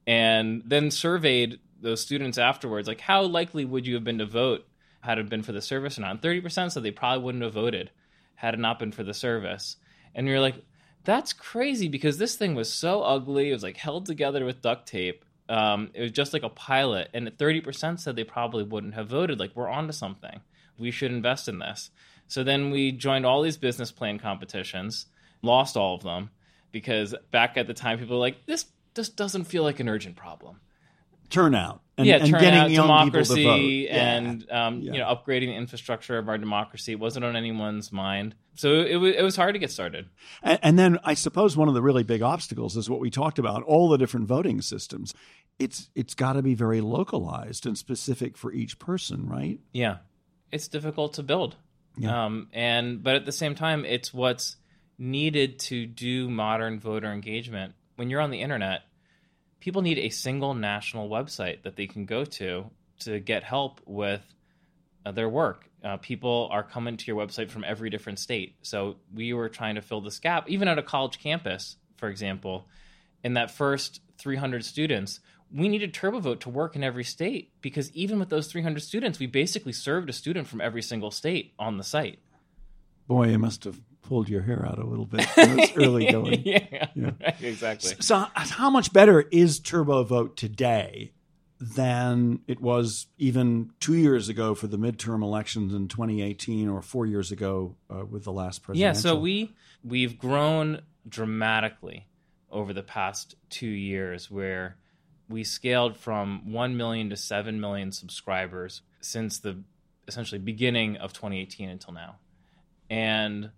and 0.06 0.62
then 0.66 0.90
surveyed 0.90 1.58
those 1.80 2.00
students 2.00 2.38
afterwards, 2.38 2.88
like 2.88 3.00
how 3.00 3.23
likely 3.23 3.64
would 3.64 3.87
you 3.87 3.94
have 3.94 4.04
been 4.04 4.18
to 4.18 4.26
vote 4.26 4.66
had 5.00 5.18
it 5.18 5.28
been 5.28 5.42
for 5.42 5.52
the 5.52 5.62
service 5.62 5.99
or 5.99 6.02
not? 6.02 6.23
30% 6.23 6.73
said 6.73 6.82
they 6.82 6.90
probably 6.90 7.23
wouldn't 7.23 7.44
have 7.44 7.52
voted 7.52 7.90
had 8.34 8.54
it 8.54 8.61
not 8.61 8.78
been 8.78 8.90
for 8.90 9.04
the 9.04 9.14
service. 9.14 9.76
And 10.14 10.26
were 10.26 10.40
like, 10.40 10.56
that's 11.04 11.32
crazy 11.32 11.88
because 11.88 12.18
this 12.18 12.37
thing 12.37 12.54
was 12.54 12.73
so 12.73 13.02
ugly. 13.02 13.50
It 13.50 13.52
was 13.52 13.62
like 13.62 13.76
held 13.76 14.06
together 14.06 14.44
with 14.44 14.62
duct 14.62 14.88
tape. 14.88 15.25
Um, 15.49 15.90
it 15.92 16.00
was 16.00 16.11
just 16.11 16.32
like 16.32 16.42
a 16.42 16.49
pilot, 16.49 17.11
and 17.12 17.28
30% 17.28 18.00
said 18.00 18.16
they 18.16 18.25
probably 18.25 18.64
wouldn't 18.64 18.94
have 18.94 19.08
voted. 19.08 19.38
Like, 19.38 19.54
we're 19.54 19.68
onto 19.68 19.92
something. 19.92 20.40
We 20.78 20.90
should 20.90 21.12
invest 21.12 21.49
in 21.49 21.58
this. 21.58 21.90
So 22.28 22.42
then 22.42 22.70
we 22.70 22.92
joined 22.92 23.26
all 23.26 23.42
these 23.42 23.58
business 23.58 23.92
plan 23.92 24.18
competitions, 24.18 25.04
lost 25.42 25.76
all 25.76 25.94
of 25.94 26.02
them 26.02 26.30
because 26.74 27.14
back 27.30 27.56
at 27.56 27.66
the 27.66 27.72
time, 27.72 27.98
people 27.98 28.16
were 28.16 28.20
like, 28.20 28.44
this 28.44 28.66
just 28.94 29.16
doesn't 29.16 29.44
feel 29.44 29.62
like 29.62 29.80
an 29.80 29.88
urgent 29.88 30.16
problem. 30.16 30.60
Turnout. 31.30 31.80
And, 31.96 32.06
yeah, 32.06 32.16
and 32.16 32.26
turnout, 32.26 32.40
getting 32.40 32.74
young 32.74 32.86
democracy, 32.86 33.34
people 33.36 33.54
to 33.56 33.62
vote. 33.62 33.66
Yeah. 33.66 34.14
and 34.16 34.50
um, 34.50 34.80
Yeah. 34.82 34.92
you 34.92 34.98
know, 34.98 35.06
upgrading 35.06 35.46
the 35.46 35.54
infrastructure 35.54 36.18
of 36.18 36.28
our 36.28 36.36
democracy 36.36 36.92
it 36.92 36.98
wasn't 37.00 37.24
on 37.24 37.34
anyone's 37.36 37.90
mind. 37.92 38.34
So 38.56 38.80
it 38.82 38.96
was 38.96 39.14
it 39.16 39.22
was 39.22 39.34
hard 39.36 39.54
to 39.54 39.58
get 39.58 39.70
started. 39.70 40.08
And, 40.42 40.58
and 40.62 40.78
then 40.78 40.98
I 41.02 41.14
suppose 41.14 41.56
one 41.56 41.68
of 41.68 41.74
the 41.74 41.82
really 41.82 42.02
big 42.02 42.20
obstacles 42.22 42.76
is 42.76 42.90
what 42.90 43.00
we 43.00 43.10
talked 43.10 43.38
about: 43.38 43.62
all 43.62 43.88
the 43.88 43.96
different 43.96 44.26
voting 44.26 44.60
systems. 44.60 45.14
It's 45.58 45.88
it's 45.94 46.14
got 46.14 46.34
to 46.34 46.42
be 46.42 46.54
very 46.54 46.80
localized 46.80 47.64
and 47.64 47.78
specific 47.78 48.36
for 48.36 48.52
each 48.52 48.78
person, 48.78 49.28
right? 49.28 49.58
Yeah, 49.72 49.98
it's 50.52 50.68
difficult 50.68 51.14
to 51.14 51.22
build. 51.22 51.56
Yeah. 51.96 52.26
Um, 52.26 52.48
and 52.52 53.02
but 53.02 53.14
at 53.14 53.24
the 53.24 53.32
same 53.32 53.54
time, 53.54 53.84
it's 53.84 54.12
what's 54.12 54.56
needed 54.98 55.58
to 55.58 55.86
do 55.86 56.28
modern 56.28 56.78
voter 56.78 57.12
engagement, 57.12 57.74
when 57.96 58.10
you're 58.10 58.20
on 58.20 58.30
the 58.30 58.40
internet, 58.40 58.82
people 59.60 59.82
need 59.82 59.98
a 59.98 60.10
single 60.10 60.54
national 60.54 61.08
website 61.08 61.62
that 61.62 61.76
they 61.76 61.86
can 61.86 62.04
go 62.04 62.24
to 62.24 62.70
to 63.00 63.18
get 63.20 63.42
help 63.42 63.80
with 63.86 64.22
uh, 65.04 65.12
their 65.12 65.28
work. 65.28 65.68
Uh, 65.82 65.96
people 65.98 66.48
are 66.50 66.62
coming 66.62 66.96
to 66.96 67.06
your 67.06 67.16
website 67.16 67.50
from 67.50 67.64
every 67.64 67.90
different 67.90 68.18
state. 68.18 68.56
So 68.62 68.96
we 69.12 69.32
were 69.32 69.48
trying 69.48 69.74
to 69.74 69.82
fill 69.82 70.00
this 70.00 70.18
gap, 70.18 70.48
even 70.48 70.68
at 70.68 70.78
a 70.78 70.82
college 70.82 71.18
campus, 71.18 71.76
for 71.96 72.08
example. 72.08 72.66
In 73.22 73.34
that 73.34 73.50
first 73.50 74.00
300 74.18 74.64
students, 74.64 75.20
we 75.52 75.68
needed 75.68 75.92
TurboVote 75.92 76.40
to 76.40 76.50
work 76.50 76.74
in 76.74 76.82
every 76.82 77.04
state 77.04 77.52
because 77.60 77.90
even 77.92 78.18
with 78.18 78.28
those 78.28 78.50
300 78.50 78.82
students, 78.82 79.18
we 79.18 79.26
basically 79.26 79.72
served 79.72 80.08
a 80.08 80.12
student 80.12 80.46
from 80.48 80.60
every 80.60 80.82
single 80.82 81.10
state 81.10 81.52
on 81.58 81.78
the 81.78 81.84
site. 81.84 82.18
Boy, 83.06 83.28
it 83.28 83.38
must 83.38 83.64
have 83.64 83.80
pulled 84.04 84.28
your 84.28 84.42
hair 84.42 84.64
out 84.66 84.78
a 84.78 84.87
little 84.87 85.06
bit 85.06 85.26
when 85.37 85.58
it 85.58 85.76
was 85.76 85.87
early 85.87 86.06
going. 86.12 86.42
yeah, 86.44 86.88
yeah. 86.94 87.11
exactly. 87.40 87.90
So, 87.90 87.96
so, 88.00 88.28
how 88.34 88.70
much 88.70 88.92
better 88.92 89.23
is 89.32 89.61
TurboVote 89.61 90.37
today 90.37 91.12
than 91.61 92.40
it 92.46 92.61
was 92.61 93.06
even 93.18 93.70
two 93.80 93.94
years 93.94 94.28
ago 94.28 94.54
for 94.54 94.66
the 94.66 94.76
midterm 94.76 95.23
elections 95.23 95.73
in 95.73 95.88
2018, 95.88 96.68
or 96.68 96.82
four 96.82 97.06
years 97.06 97.32
ago 97.32 97.76
uh, 97.90 98.04
with 98.04 98.25
the 98.25 98.32
last 98.32 98.62
presidential? 98.62 98.96
Yeah, 98.96 99.14
so 99.14 99.18
we 99.18 99.54
we've 99.82 100.18
grown 100.18 100.82
dramatically 101.08 102.06
over 102.50 102.73
the 102.73 102.82
past 102.82 103.34
two 103.50 103.66
years, 103.66 104.30
where 104.30 104.76
we 105.28 105.42
scaled 105.42 105.96
from 105.96 106.52
1 106.52 106.76
million 106.76 107.11
to 107.11 107.16
7 107.16 107.61
million 107.61 107.92
subscribers 107.92 108.82
since 109.00 109.38
the 109.38 109.62
essentially 110.06 110.38
beginning 110.38 110.96
of 110.99 111.12
2018 111.12 111.68
until 111.68 111.94
now. 111.94 112.16
And 112.90 113.50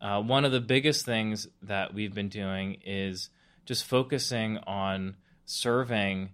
uh, 0.00 0.22
one 0.22 0.44
of 0.44 0.52
the 0.52 0.60
biggest 0.60 1.04
things 1.04 1.48
that 1.62 1.94
we've 1.94 2.14
been 2.14 2.28
doing 2.28 2.78
is 2.84 3.30
just 3.64 3.84
focusing 3.84 4.58
on 4.58 5.16
serving 5.44 6.30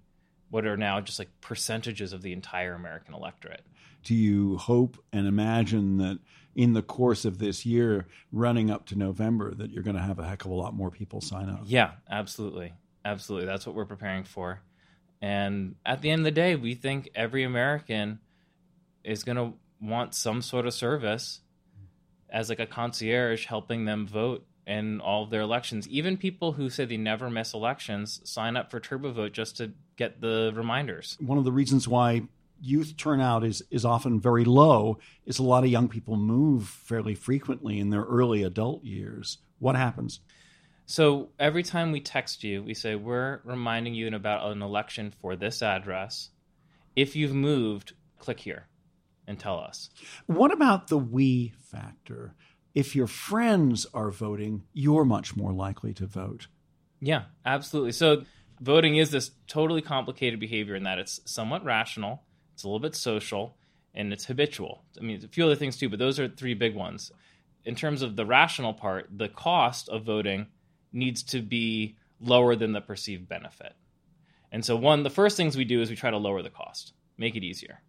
what 0.50 0.66
are 0.66 0.76
now 0.76 1.00
just 1.00 1.18
like 1.18 1.28
percentages 1.40 2.12
of 2.12 2.22
the 2.22 2.32
entire 2.32 2.74
American 2.74 3.14
electorate. 3.14 3.64
Do 4.02 4.14
you 4.14 4.58
hope 4.58 4.98
and 5.12 5.26
imagine 5.26 5.96
that 5.98 6.18
in 6.54 6.74
the 6.74 6.82
course 6.82 7.24
of 7.24 7.38
this 7.38 7.66
year, 7.66 8.06
running 8.30 8.70
up 8.70 8.86
to 8.86 8.96
November, 8.96 9.54
that 9.54 9.70
you're 9.70 9.82
going 9.82 9.96
to 9.96 10.02
have 10.02 10.18
a 10.18 10.24
heck 10.26 10.44
of 10.44 10.50
a 10.50 10.54
lot 10.54 10.74
more 10.74 10.90
people 10.90 11.20
sign 11.20 11.48
up? 11.48 11.62
Yeah, 11.64 11.92
absolutely. 12.10 12.74
Absolutely. 13.04 13.46
That's 13.46 13.66
what 13.66 13.74
we're 13.74 13.84
preparing 13.84 14.24
for. 14.24 14.60
And 15.20 15.76
at 15.84 16.02
the 16.02 16.10
end 16.10 16.20
of 16.20 16.24
the 16.24 16.30
day, 16.30 16.54
we 16.54 16.74
think 16.74 17.08
every 17.14 17.44
American 17.44 18.20
is 19.02 19.24
going 19.24 19.36
to 19.36 19.54
want 19.80 20.14
some 20.14 20.42
sort 20.42 20.66
of 20.66 20.74
service 20.74 21.40
as 22.34 22.48
like 22.48 22.58
a 22.58 22.66
concierge 22.66 23.46
helping 23.46 23.84
them 23.84 24.06
vote 24.06 24.44
in 24.66 25.00
all 25.00 25.22
of 25.22 25.30
their 25.30 25.40
elections. 25.40 25.86
Even 25.88 26.16
people 26.16 26.52
who 26.52 26.68
say 26.68 26.84
they 26.84 26.96
never 26.96 27.30
miss 27.30 27.54
elections 27.54 28.20
sign 28.24 28.56
up 28.56 28.70
for 28.70 28.80
TurboVote 28.80 29.32
just 29.32 29.56
to 29.58 29.72
get 29.96 30.20
the 30.20 30.52
reminders. 30.54 31.16
One 31.20 31.38
of 31.38 31.44
the 31.44 31.52
reasons 31.52 31.86
why 31.86 32.22
youth 32.60 32.96
turnout 32.96 33.44
is 33.44 33.62
is 33.70 33.84
often 33.84 34.20
very 34.20 34.44
low 34.44 34.98
is 35.26 35.38
a 35.38 35.42
lot 35.42 35.64
of 35.64 35.70
young 35.70 35.88
people 35.88 36.16
move 36.16 36.68
fairly 36.68 37.14
frequently 37.14 37.78
in 37.78 37.90
their 37.90 38.02
early 38.02 38.42
adult 38.42 38.82
years. 38.84 39.38
What 39.60 39.76
happens? 39.76 40.20
So 40.86 41.30
every 41.38 41.62
time 41.62 41.92
we 41.92 42.00
text 42.00 42.42
you, 42.42 42.62
we 42.62 42.74
say 42.74 42.96
we're 42.96 43.40
reminding 43.44 43.94
you 43.94 44.08
about 44.14 44.50
an 44.50 44.60
election 44.60 45.14
for 45.22 45.36
this 45.36 45.62
address. 45.62 46.30
If 46.96 47.14
you've 47.16 47.34
moved, 47.34 47.94
click 48.18 48.40
here 48.40 48.66
and 49.26 49.38
tell 49.38 49.58
us. 49.58 49.90
What 50.26 50.52
about 50.52 50.88
the 50.88 50.98
we 50.98 51.52
factor? 51.60 52.34
If 52.74 52.96
your 52.96 53.06
friends 53.06 53.86
are 53.94 54.10
voting, 54.10 54.64
you're 54.72 55.04
much 55.04 55.36
more 55.36 55.52
likely 55.52 55.94
to 55.94 56.06
vote. 56.06 56.48
Yeah, 57.00 57.24
absolutely. 57.44 57.92
So 57.92 58.24
voting 58.60 58.96
is 58.96 59.10
this 59.10 59.30
totally 59.46 59.82
complicated 59.82 60.40
behavior 60.40 60.74
in 60.74 60.84
that 60.84 60.98
it's 60.98 61.20
somewhat 61.24 61.64
rational, 61.64 62.22
it's 62.54 62.64
a 62.64 62.66
little 62.66 62.80
bit 62.80 62.94
social, 62.94 63.56
and 63.94 64.12
it's 64.12 64.24
habitual. 64.24 64.84
I 64.98 65.04
mean, 65.04 65.22
a 65.24 65.28
few 65.28 65.44
other 65.44 65.54
things 65.54 65.76
too, 65.76 65.88
but 65.88 65.98
those 65.98 66.18
are 66.18 66.28
three 66.28 66.54
big 66.54 66.74
ones. 66.74 67.12
In 67.64 67.74
terms 67.74 68.02
of 68.02 68.16
the 68.16 68.26
rational 68.26 68.74
part, 68.74 69.08
the 69.16 69.28
cost 69.28 69.88
of 69.88 70.04
voting 70.04 70.46
needs 70.92 71.22
to 71.24 71.40
be 71.40 71.96
lower 72.20 72.56
than 72.56 72.72
the 72.72 72.80
perceived 72.80 73.28
benefit. 73.28 73.74
And 74.52 74.64
so, 74.64 74.76
one, 74.76 75.02
the 75.02 75.10
first 75.10 75.36
things 75.36 75.56
we 75.56 75.64
do 75.64 75.80
is 75.80 75.90
we 75.90 75.96
try 75.96 76.10
to 76.10 76.16
lower 76.16 76.42
the 76.42 76.50
cost, 76.50 76.92
make 77.18 77.36
it 77.36 77.42
easier. 77.42 77.80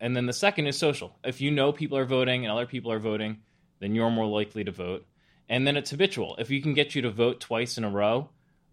And 0.00 0.14
then 0.14 0.26
the 0.26 0.32
second 0.32 0.66
is 0.66 0.78
social. 0.78 1.16
If 1.24 1.40
you 1.40 1.50
know 1.50 1.72
people 1.72 1.98
are 1.98 2.04
voting 2.04 2.44
and 2.44 2.52
other 2.52 2.66
people 2.66 2.92
are 2.92 2.98
voting, 2.98 3.38
then 3.80 3.94
you're 3.94 4.10
more 4.10 4.26
likely 4.26 4.64
to 4.64 4.70
vote. 4.70 5.06
And 5.48 5.66
then 5.66 5.76
it's 5.76 5.90
habitual. 5.90 6.36
If 6.38 6.50
you 6.50 6.60
can 6.60 6.74
get 6.74 6.94
you 6.94 7.02
to 7.02 7.10
vote 7.10 7.40
twice 7.40 7.78
in 7.78 7.84
a 7.84 7.90
row 7.90 8.28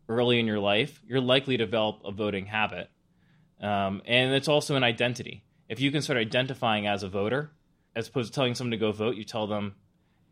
early 0.10 0.40
in 0.40 0.48
your 0.48 0.60
life, 0.60 1.02
you're 1.08 1.22
likely 1.22 1.58
to 1.58 1.66
develop 1.66 2.02
a 2.04 2.12
voting 2.12 2.46
habit. 2.46 2.90
Um, 3.62 4.02
and 4.06 4.34
it's 4.34 4.48
also 4.48 4.76
an 4.76 4.84
identity. 4.84 5.44
If 5.70 5.80
you 5.80 5.92
can 5.92 6.02
start 6.02 6.18
identifying 6.18 6.88
as 6.88 7.04
a 7.04 7.10
voter, 7.10 7.52
as 7.96 8.08
opposed 8.08 8.34
to 8.34 8.36
telling 8.36 8.56
someone 8.56 8.72
to 8.72 8.78
go 8.78 8.92
vote, 8.92 9.16
you 9.16 9.24
tell 9.24 9.48
them 9.48 9.76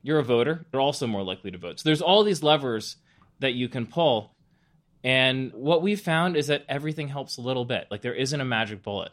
you're 0.01 0.19
a 0.19 0.23
voter, 0.23 0.65
they're 0.71 0.81
also 0.81 1.07
more 1.07 1.23
likely 1.23 1.51
to 1.51 1.57
vote. 1.57 1.79
So 1.79 1.87
there's 1.87 2.01
all 2.01 2.23
these 2.23 2.43
levers 2.43 2.97
that 3.39 3.53
you 3.53 3.69
can 3.69 3.85
pull. 3.85 4.35
And 5.03 5.53
what 5.53 5.81
we've 5.81 6.01
found 6.01 6.35
is 6.35 6.47
that 6.47 6.65
everything 6.67 7.07
helps 7.07 7.37
a 7.37 7.41
little 7.41 7.65
bit. 7.65 7.87
Like 7.89 8.01
there 8.01 8.13
isn't 8.13 8.41
a 8.41 8.45
magic 8.45 8.83
bullet 8.83 9.11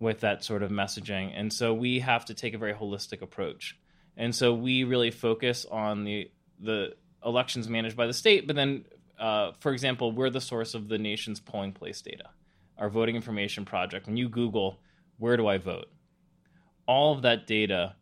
with 0.00 0.20
that 0.20 0.42
sort 0.42 0.62
of 0.64 0.70
messaging. 0.70 1.32
And 1.34 1.52
so 1.52 1.72
we 1.72 2.00
have 2.00 2.24
to 2.24 2.34
take 2.34 2.54
a 2.54 2.58
very 2.58 2.74
holistic 2.74 3.22
approach. 3.22 3.78
And 4.16 4.34
so 4.34 4.52
we 4.52 4.82
really 4.84 5.12
focus 5.12 5.64
on 5.70 6.04
the 6.04 6.30
the 6.58 6.94
elections 7.24 7.68
managed 7.68 7.96
by 7.96 8.06
the 8.06 8.12
state, 8.12 8.46
but 8.46 8.56
then, 8.56 8.84
uh, 9.18 9.52
for 9.60 9.72
example, 9.72 10.12
we're 10.12 10.30
the 10.30 10.40
source 10.40 10.74
of 10.74 10.88
the 10.88 10.98
nation's 10.98 11.40
polling 11.40 11.72
place 11.72 12.02
data, 12.02 12.30
our 12.76 12.90
voting 12.90 13.16
information 13.16 13.64
project. 13.64 14.06
When 14.06 14.16
you 14.16 14.28
Google 14.28 14.80
where 15.18 15.36
do 15.36 15.46
I 15.46 15.58
vote, 15.58 15.86
all 16.86 17.14
of 17.14 17.22
that 17.22 17.46
data 17.46 17.94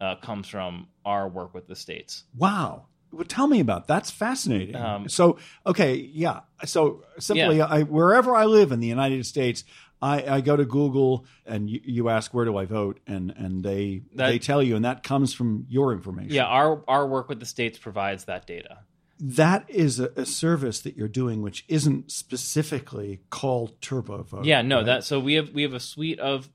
uh, 0.00 0.16
comes 0.16 0.46
from 0.46 0.88
our 1.04 1.28
work 1.28 1.54
with 1.54 1.66
the 1.66 1.74
states. 1.76 2.24
Wow. 2.36 2.86
Well, 3.12 3.24
tell 3.24 3.46
me 3.46 3.60
about 3.60 3.86
that's 3.86 4.10
fascinating. 4.10 4.76
Um, 4.76 5.08
so, 5.08 5.38
okay, 5.64 5.94
yeah. 5.94 6.40
So 6.64 7.02
simply, 7.18 7.58
yeah. 7.58 7.66
I, 7.66 7.82
wherever 7.82 8.34
I 8.34 8.44
live 8.44 8.72
in 8.72 8.80
the 8.80 8.86
United 8.86 9.24
States, 9.24 9.64
I, 10.00 10.36
I 10.36 10.40
go 10.40 10.56
to 10.56 10.64
Google 10.64 11.24
and 11.46 11.70
you, 11.70 11.80
you, 11.82 12.08
ask 12.08 12.34
where 12.34 12.44
do 12.44 12.56
I 12.56 12.66
vote, 12.66 13.00
and 13.06 13.32
and 13.36 13.62
they 13.62 14.02
that, 14.14 14.28
they 14.28 14.38
tell 14.38 14.62
you, 14.62 14.76
and 14.76 14.84
that 14.84 15.02
comes 15.02 15.32
from 15.32 15.66
your 15.68 15.92
information. 15.92 16.32
Yeah, 16.32 16.44
our 16.44 16.82
our 16.86 17.06
work 17.06 17.28
with 17.28 17.40
the 17.40 17.46
states 17.46 17.78
provides 17.78 18.26
that 18.26 18.46
data. 18.46 18.80
That 19.18 19.64
is 19.70 19.98
a, 19.98 20.10
a 20.16 20.26
service 20.26 20.80
that 20.80 20.96
you're 20.96 21.08
doing, 21.08 21.40
which 21.40 21.64
isn't 21.68 22.12
specifically 22.12 23.22
called 23.30 23.80
TurboVote. 23.80 24.44
Yeah, 24.44 24.60
no, 24.60 24.78
right? 24.78 24.86
that 24.86 25.04
so 25.04 25.18
we 25.18 25.34
have 25.34 25.50
we 25.50 25.62
have 25.62 25.72
a 25.72 25.80
suite 25.80 26.20
of 26.20 26.50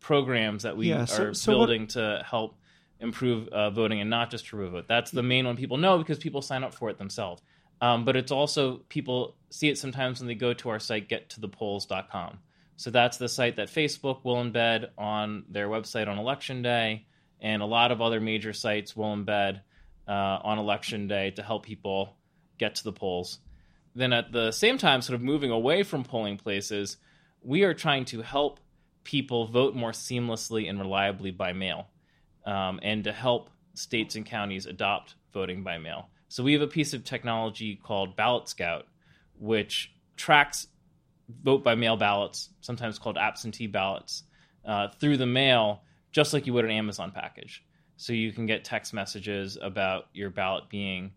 programs 0.00 0.64
that 0.64 0.76
we 0.76 0.88
yeah, 0.88 1.06
are 1.18 1.34
so 1.34 1.52
building 1.52 1.82
what, 1.82 1.90
to 1.90 2.24
help 2.28 2.56
improve 2.98 3.46
uh, 3.48 3.70
voting 3.70 4.00
and 4.00 4.10
not 4.10 4.30
just 4.30 4.46
TurboVote. 4.46 4.88
That's 4.88 5.12
the 5.12 5.22
main 5.22 5.46
one 5.46 5.56
people 5.56 5.76
know 5.76 5.98
because 5.98 6.18
people 6.18 6.42
sign 6.42 6.64
up 6.64 6.74
for 6.74 6.90
it 6.90 6.98
themselves. 6.98 7.42
Um, 7.80 8.04
but 8.04 8.16
it's 8.16 8.32
also 8.32 8.78
people 8.88 9.36
see 9.50 9.68
it 9.68 9.78
sometimes 9.78 10.18
when 10.18 10.26
they 10.26 10.34
go 10.34 10.54
to 10.54 10.70
our 10.70 10.80
site 10.80 11.08
gettothepolls.com 11.08 12.38
so 12.76 12.90
that's 12.90 13.16
the 13.16 13.28
site 13.28 13.56
that 13.56 13.68
Facebook 13.68 14.24
will 14.24 14.36
embed 14.36 14.88
on 14.98 15.44
their 15.48 15.68
website 15.68 16.08
on 16.08 16.18
election 16.18 16.62
day, 16.62 17.06
and 17.40 17.62
a 17.62 17.66
lot 17.66 17.90
of 17.90 18.00
other 18.00 18.20
major 18.20 18.52
sites 18.52 18.94
will 18.96 19.16
embed 19.16 19.60
uh, 20.06 20.12
on 20.42 20.58
election 20.58 21.08
day 21.08 21.30
to 21.32 21.42
help 21.42 21.64
people 21.64 22.16
get 22.58 22.76
to 22.76 22.84
the 22.84 22.92
polls. 22.92 23.38
Then 23.94 24.12
at 24.12 24.30
the 24.30 24.52
same 24.52 24.76
time, 24.78 25.00
sort 25.00 25.14
of 25.14 25.22
moving 25.22 25.50
away 25.50 25.82
from 25.82 26.04
polling 26.04 26.36
places, 26.36 26.98
we 27.42 27.62
are 27.64 27.74
trying 27.74 28.04
to 28.06 28.20
help 28.22 28.60
people 29.04 29.46
vote 29.46 29.74
more 29.74 29.92
seamlessly 29.92 30.68
and 30.68 30.78
reliably 30.78 31.30
by 31.30 31.52
mail, 31.52 31.88
um, 32.44 32.78
and 32.82 33.04
to 33.04 33.12
help 33.12 33.50
states 33.74 34.16
and 34.16 34.26
counties 34.26 34.66
adopt 34.66 35.14
voting 35.32 35.62
by 35.62 35.78
mail. 35.78 36.08
So 36.28 36.42
we 36.42 36.52
have 36.52 36.62
a 36.62 36.66
piece 36.66 36.92
of 36.92 37.04
technology 37.04 37.76
called 37.76 38.16
Ballot 38.16 38.48
Scout, 38.48 38.86
which 39.38 39.92
tracks 40.16 40.66
vote 41.42 41.64
by 41.64 41.74
mail 41.74 41.96
ballots, 41.96 42.50
sometimes 42.60 42.98
called 42.98 43.18
absentee 43.18 43.66
ballots, 43.66 44.24
uh, 44.64 44.88
through 45.00 45.16
the 45.16 45.26
mail, 45.26 45.82
just 46.12 46.32
like 46.32 46.46
you 46.46 46.52
would 46.52 46.64
an 46.64 46.70
Amazon 46.70 47.10
package. 47.10 47.64
So 47.96 48.12
you 48.12 48.32
can 48.32 48.46
get 48.46 48.64
text 48.64 48.92
messages 48.92 49.56
about 49.60 50.06
your 50.12 50.30
ballot 50.30 50.68
being 50.68 51.12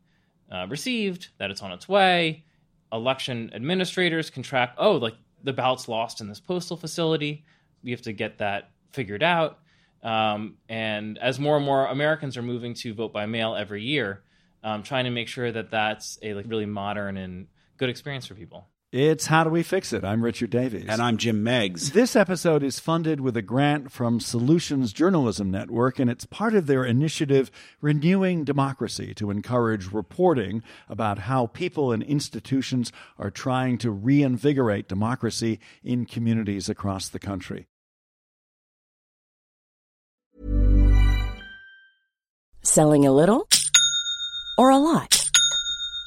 uh, 0.51 0.67
received, 0.69 1.29
that 1.37 1.51
it's 1.51 1.61
on 1.61 1.71
its 1.71 1.87
way. 1.87 2.45
Election 2.91 3.51
administrators 3.53 4.29
can 4.29 4.43
track, 4.43 4.75
oh, 4.77 4.93
like 4.93 5.15
the 5.43 5.53
ballot's 5.53 5.87
lost 5.87 6.21
in 6.21 6.27
this 6.27 6.39
postal 6.39 6.77
facility. 6.77 7.43
We 7.83 7.91
have 7.91 8.01
to 8.03 8.13
get 8.13 8.39
that 8.39 8.71
figured 8.91 9.23
out. 9.23 9.59
Um, 10.01 10.55
and 10.69 11.17
as 11.17 11.39
more 11.39 11.57
and 11.57 11.65
more 11.65 11.85
Americans 11.85 12.37
are 12.37 12.41
moving 12.41 12.73
to 12.75 12.93
vote 12.93 13.13
by 13.13 13.25
mail 13.25 13.55
every 13.55 13.83
year, 13.83 14.23
um, 14.63 14.83
trying 14.83 15.05
to 15.05 15.11
make 15.11 15.27
sure 15.27 15.51
that 15.51 15.71
that's 15.71 16.17
a 16.21 16.33
like 16.33 16.45
really 16.47 16.65
modern 16.65 17.17
and 17.17 17.47
good 17.77 17.89
experience 17.89 18.25
for 18.25 18.35
people. 18.35 18.67
It's 18.91 19.27
How 19.27 19.43
Do 19.43 19.51
We 19.51 19.61
Fix 19.61 19.93
It? 19.93 20.03
I'm 20.03 20.23
Richard 20.23 20.49
Davies. 20.49 20.87
And 20.89 20.99
I'm 20.99 21.17
Jim 21.17 21.43
Meigs. 21.43 21.91
This 21.91 22.15
episode 22.15 22.63
is 22.63 22.79
funded 22.79 23.21
with 23.21 23.37
a 23.37 23.43
grant 23.43 23.91
from 23.91 24.19
Solutions 24.19 24.93
Journalism 24.93 25.51
Network, 25.51 25.99
and 25.99 26.09
it's 26.09 26.25
part 26.25 26.55
of 26.55 26.65
their 26.65 26.83
initiative 26.83 27.51
Renewing 27.81 28.43
Democracy 28.43 29.13
to 29.13 29.29
encourage 29.29 29.91
reporting 29.91 30.63
about 30.87 31.19
how 31.19 31.45
people 31.45 31.91
and 31.91 32.01
institutions 32.01 32.91
are 33.19 33.29
trying 33.29 33.77
to 33.77 33.91
reinvigorate 33.91 34.87
democracy 34.87 35.59
in 35.83 36.07
communities 36.07 36.67
across 36.67 37.09
the 37.09 37.19
country. 37.19 37.67
Selling 42.63 43.05
a 43.05 43.11
little 43.11 43.47
or 44.57 44.71
a 44.71 44.79
lot? 44.79 45.28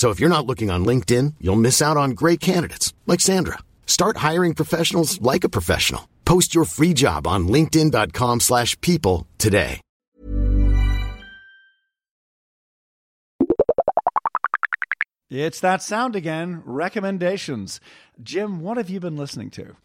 So 0.00 0.08
if 0.08 0.18
you're 0.18 0.30
not 0.36 0.46
looking 0.46 0.70
on 0.70 0.86
LinkedIn, 0.86 1.34
you'll 1.42 1.56
miss 1.56 1.82
out 1.82 1.98
on 1.98 2.12
great 2.12 2.40
candidates 2.40 2.94
like 3.06 3.20
Sandra. 3.20 3.58
Start 3.84 4.16
hiring 4.28 4.54
professionals 4.54 5.20
like 5.20 5.44
a 5.44 5.50
professional. 5.50 6.08
Post 6.24 6.54
your 6.54 6.64
free 6.64 6.94
job 6.94 7.26
on 7.26 7.48
linkedin.com/people 7.48 9.26
today. 9.36 9.82
It's 15.28 15.60
that 15.60 15.82
sound 15.82 16.16
again. 16.16 16.62
Recommendations. 16.64 17.78
Jim, 18.22 18.62
what 18.62 18.78
have 18.78 18.88
you 18.88 19.00
been 19.00 19.18
listening 19.18 19.50
to? 19.50 19.76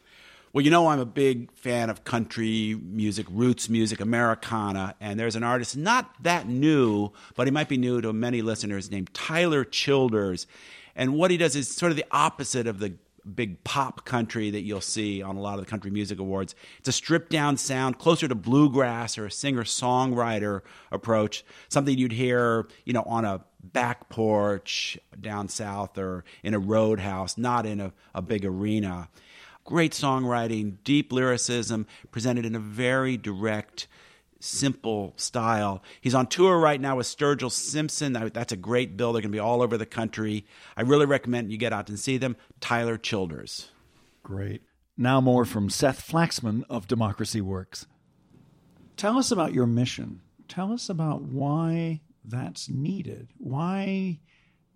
Well, 0.55 0.63
you 0.63 0.71
know, 0.71 0.87
I'm 0.87 1.01
a 1.01 1.05
big 1.05 1.51
fan 1.51 1.89
of 1.89 2.05
country 2.05 2.79
music, 2.81 3.27
roots 3.29 3.67
music, 3.67 3.99
Americana, 3.99 4.95
and 5.01 5.19
there's 5.19 5.35
an 5.35 5.43
artist 5.43 5.75
not 5.75 6.15
that 6.23 6.47
new, 6.47 7.11
but 7.35 7.45
he 7.45 7.51
might 7.51 7.67
be 7.67 7.75
new 7.75 7.99
to 7.99 8.13
many 8.13 8.41
listeners 8.41 8.89
named 8.89 9.13
Tyler 9.13 9.65
Childers. 9.65 10.47
And 10.95 11.15
what 11.15 11.29
he 11.29 11.35
does 11.35 11.57
is 11.57 11.67
sort 11.67 11.91
of 11.91 11.97
the 11.97 12.05
opposite 12.09 12.67
of 12.67 12.79
the 12.79 12.93
big 13.35 13.65
pop 13.65 14.05
country 14.05 14.49
that 14.51 14.61
you'll 14.61 14.79
see 14.79 15.21
on 15.21 15.35
a 15.35 15.41
lot 15.41 15.59
of 15.59 15.65
the 15.65 15.69
country 15.69 15.91
music 15.91 16.19
awards. 16.19 16.55
It's 16.79 16.87
a 16.87 16.93
stripped 16.93 17.31
down 17.31 17.57
sound, 17.57 17.99
closer 17.99 18.29
to 18.29 18.35
bluegrass 18.35 19.17
or 19.17 19.25
a 19.25 19.31
singer 19.31 19.65
songwriter 19.65 20.61
approach, 20.89 21.43
something 21.67 21.97
you'd 21.97 22.13
hear, 22.13 22.65
you 22.85 22.93
know, 22.93 23.03
on 23.03 23.25
a 23.25 23.43
back 23.61 24.07
porch 24.07 24.97
down 25.19 25.49
south 25.49 25.97
or 25.97 26.23
in 26.43 26.53
a 26.53 26.59
roadhouse, 26.59 27.37
not 27.37 27.65
in 27.65 27.81
a, 27.81 27.91
a 28.13 28.21
big 28.21 28.45
arena. 28.45 29.09
Great 29.65 29.93
songwriting, 29.93 30.77
deep 30.83 31.11
lyricism, 31.11 31.87
presented 32.11 32.45
in 32.45 32.55
a 32.55 32.59
very 32.59 33.17
direct, 33.17 33.87
simple 34.39 35.13
style. 35.17 35.81
He's 35.99 36.13
on 36.13 36.27
tour 36.27 36.59
right 36.59 36.79
now 36.79 36.97
with 36.97 37.07
Sturgill 37.07 37.51
Simpson. 37.51 38.13
That's 38.13 38.51
a 38.51 38.57
great 38.57 38.95
bill. 38.95 39.11
They're 39.11 39.23
going 39.23 39.31
to 39.31 39.35
be 39.35 39.39
all 39.39 39.63
over 39.63 39.75
the 39.77 39.85
country. 39.87 40.45
I 40.77 40.81
really 40.81 41.07
recommend 41.07 41.51
you 41.51 41.57
get 41.57 41.73
out 41.73 41.89
and 41.89 41.99
see 41.99 42.17
them. 42.17 42.37
Tyler 42.61 42.97
Childers. 42.97 43.71
Great. 44.21 44.61
Now, 44.97 45.19
more 45.19 45.45
from 45.45 45.69
Seth 45.71 46.07
Flaxman 46.07 46.63
of 46.69 46.87
Democracy 46.87 47.41
Works. 47.41 47.87
Tell 48.97 49.17
us 49.17 49.31
about 49.31 49.53
your 49.53 49.65
mission. 49.65 50.21
Tell 50.47 50.71
us 50.71 50.89
about 50.89 51.23
why 51.23 52.01
that's 52.23 52.69
needed. 52.69 53.29
Why 53.39 54.19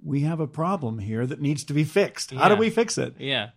we 0.03 0.21
have 0.21 0.39
a 0.39 0.47
problem 0.47 0.97
here 0.99 1.27
that 1.27 1.41
needs 1.41 1.63
to 1.65 1.73
be 1.73 1.83
fixed. 1.83 2.31
How 2.31 2.43
Yeah. 2.43 2.49
do 2.49 2.55
we 2.55 2.69
fix 2.69 2.97
it? 2.97 3.15
Yeah. 3.19 3.49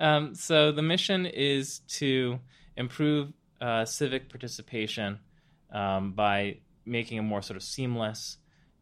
Um, 0.00 0.34
so 0.34 0.72
the 0.72 0.82
mission 0.82 1.26
is 1.26 1.80
to 1.88 2.38
improve 2.76 3.32
uh, 3.60 3.84
civic 3.84 4.28
participation 4.28 5.18
um, 5.72 6.12
by 6.12 6.58
making 6.86 7.18
a 7.18 7.22
more 7.22 7.42
sort 7.42 7.56
of 7.56 7.62
seamless 7.62 8.38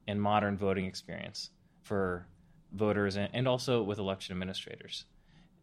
and 0.07 0.21
modern 0.21 0.57
voting 0.57 0.85
experience 0.85 1.51
for 1.83 2.27
voters 2.73 3.17
and, 3.17 3.29
and 3.33 3.49
also 3.49 3.83
with 3.83 3.99
election 3.99 4.35
administrators. 4.35 5.05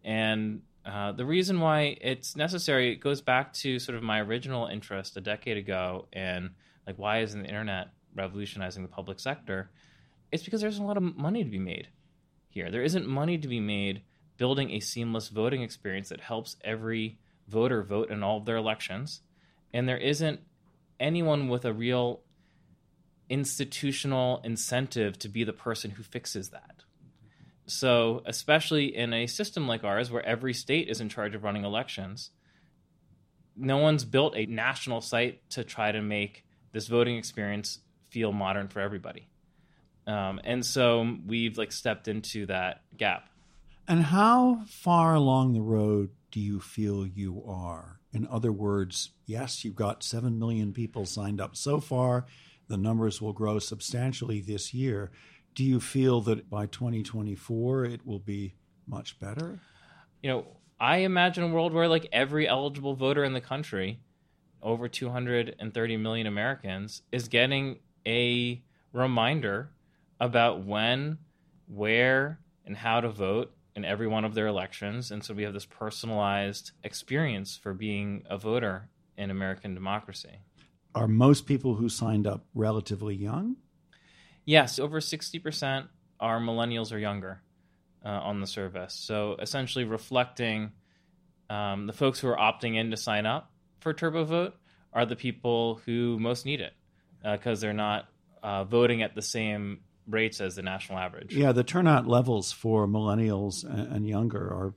And 0.04 0.62
uh, 0.86 1.14
the 1.14 1.26
reason 1.26 1.60
why 1.60 1.98
it's 2.02 2.36
necessary 2.36 2.92
it 2.92 2.96
goes 2.96 3.22
back 3.22 3.54
to 3.54 3.80
sort 3.80 3.98
of 3.98 4.04
my 4.04 4.20
original 4.20 4.68
interest 4.68 5.16
a 5.16 5.22
decade 5.22 5.58
ago 5.58 6.08
and 6.12 6.50
like 6.86 6.98
why 6.98 7.20
isn't 7.20 7.42
the 7.42 7.48
internet 7.48 7.88
revolutionizing 8.16 8.84
the 8.84 8.90
public 8.90 9.20
sector? 9.20 9.72
It's 10.32 10.44
because 10.44 10.60
there's 10.60 10.80
a 10.80 10.84
lot 10.84 10.98
of 10.98 11.04
money 11.04 11.44
to 11.44 11.50
be 11.50 11.60
made 11.60 11.88
here. 12.50 12.70
There 12.70 12.84
isn't 12.84 13.08
money 13.08 13.38
to 13.38 13.48
be 13.48 13.60
made 13.60 14.02
building 14.44 14.72
a 14.72 14.82
seamless 14.82 15.30
voting 15.30 15.62
experience 15.62 16.10
that 16.10 16.20
helps 16.20 16.58
every 16.66 17.18
voter 17.48 17.82
vote 17.82 18.10
in 18.10 18.22
all 18.24 18.40
of 18.40 18.46
their 18.46 18.58
elections. 18.58 19.22
And 19.74 19.88
there 19.88 19.96
isn't 19.96 20.42
anyone 21.00 21.48
with 21.48 21.64
a 21.64 21.72
real 21.72 22.20
institutional 23.30 24.42
incentive 24.44 25.18
to 25.20 25.30
be 25.30 25.46
the 25.46 25.54
person 25.54 25.92
who 25.92 26.04
fixes 26.04 26.50
that. 26.50 26.84
So, 27.68 28.22
especially 28.26 28.94
in 28.94 29.14
a 29.14 29.28
system 29.28 29.66
like 29.66 29.86
ours 29.86 30.12
where 30.12 30.26
every 30.26 30.54
state 30.54 30.90
is 30.90 31.00
in 31.00 31.08
charge 31.08 31.36
of 31.36 31.46
running 31.46 31.64
elections, 31.64 32.30
no 33.56 33.78
one's 33.78 34.04
built 34.04 34.36
a 34.36 34.46
national 34.46 35.00
site 35.00 35.50
to 35.52 35.64
try 35.64 35.94
to 35.94 36.02
make 36.02 36.44
this 36.74 36.88
voting 36.88 37.16
experience 37.16 37.80
feel 38.10 38.34
modern 38.34 38.68
for 38.68 38.82
everybody. 38.82 39.30
Um, 40.06 40.42
and 40.44 40.66
so 40.66 41.16
we've 41.26 41.58
like 41.58 41.72
stepped 41.72 42.10
into 42.10 42.48
that 42.48 42.82
gap. 42.98 43.30
And 43.88 44.04
how 44.04 44.62
far 44.66 45.14
along 45.14 45.54
the 45.54 45.62
road 45.62 46.12
do 46.32 46.40
you 46.40 46.62
feel 46.62 47.06
you 47.06 47.44
are? 47.46 48.00
In 48.14 48.28
other 48.28 48.52
words, 48.52 49.12
yes, 49.26 49.66
you've 49.66 49.76
got 49.76 50.04
7 50.04 50.40
million 50.40 50.72
people 50.72 51.06
signed 51.06 51.42
up 51.42 51.58
so 51.58 51.82
far. 51.82 52.26
The 52.70 52.78
numbers 52.78 53.22
will 53.22 53.34
grow 53.34 53.60
substantially 53.60 54.40
this 54.40 54.74
year. 54.74 55.12
Do 55.54 55.66
you 55.66 55.82
feel 55.82 56.22
that 56.22 56.50
by 56.50 56.66
2024 56.68 57.86
it 57.86 58.06
will 58.06 58.20
be 58.20 58.56
much 58.88 59.20
better? 59.20 59.60
You 60.22 60.30
know, 60.30 60.48
I 60.80 60.98
imagine 60.98 61.44
a 61.44 61.48
world 61.50 61.74
where 61.74 61.88
like 61.90 62.08
every 62.14 62.48
eligible 62.48 62.96
voter 62.96 63.26
in 63.26 63.34
the 63.34 63.42
country, 63.42 64.00
over 64.62 64.88
230 64.88 65.98
million 65.98 66.28
Americans, 66.28 67.02
is 67.12 67.28
getting 67.28 67.80
a 68.08 68.64
reminder 68.94 69.72
about 70.22 70.64
when, 70.64 71.18
where, 71.68 72.40
and 72.66 72.78
how 72.78 73.02
to 73.02 73.10
vote 73.10 73.54
in 73.76 73.86
every 73.86 74.08
one 74.08 74.26
of 74.26 74.34
their 74.34 74.48
elections. 74.48 75.12
And 75.12 75.24
so 75.24 75.34
we 75.34 75.44
have 75.44 75.54
this 75.54 75.66
personalized 75.66 76.72
experience 76.84 77.58
for 77.58 77.74
being 77.74 78.24
a 78.30 78.38
voter 78.38 78.90
in 79.18 79.32
American 79.32 79.74
democracy. 79.74 80.40
Are 80.96 81.08
most 81.08 81.46
people 81.46 81.76
who 81.76 81.90
signed 81.90 82.28
up 82.28 82.46
relatively 82.54 83.16
young? 83.16 83.58
Yes, 84.46 84.78
over 84.78 85.00
60% 85.00 85.88
are 86.20 86.40
millennials 86.40 86.94
or 86.94 87.00
younger 87.00 87.42
uh, 88.06 88.10
on 88.10 88.42
the 88.42 88.48
service. 88.48 88.94
So 88.94 89.36
essentially 89.40 89.86
reflecting 89.86 90.72
um, 91.50 91.88
the 91.88 91.94
folks 91.94 92.20
who 92.20 92.28
are 92.28 92.38
opting 92.38 92.76
in 92.76 92.92
to 92.92 92.98
sign 92.98 93.26
up 93.26 93.52
for 93.80 93.94
Turbo 93.94 94.24
Vote 94.24 94.56
are 94.92 95.06
the 95.06 95.16
people 95.16 95.82
who 95.86 96.20
most 96.20 96.46
need 96.46 96.62
it 96.62 96.74
because 97.24 97.62
they're 97.62 97.74
not 97.74 98.08
uh, 98.44 98.64
voting 98.64 99.02
at 99.02 99.16
the 99.16 99.22
same 99.22 99.80
rates 100.08 100.42
as 100.42 100.56
the 100.56 100.62
national 100.62 101.00
average. 101.00 101.36
Yeah, 101.36 101.52
the 101.52 101.64
turnout 101.64 102.08
levels 102.08 102.52
for 102.52 102.88
millennials 102.88 103.64
and, 103.64 104.08
younger 104.08 104.42
are 104.42 104.74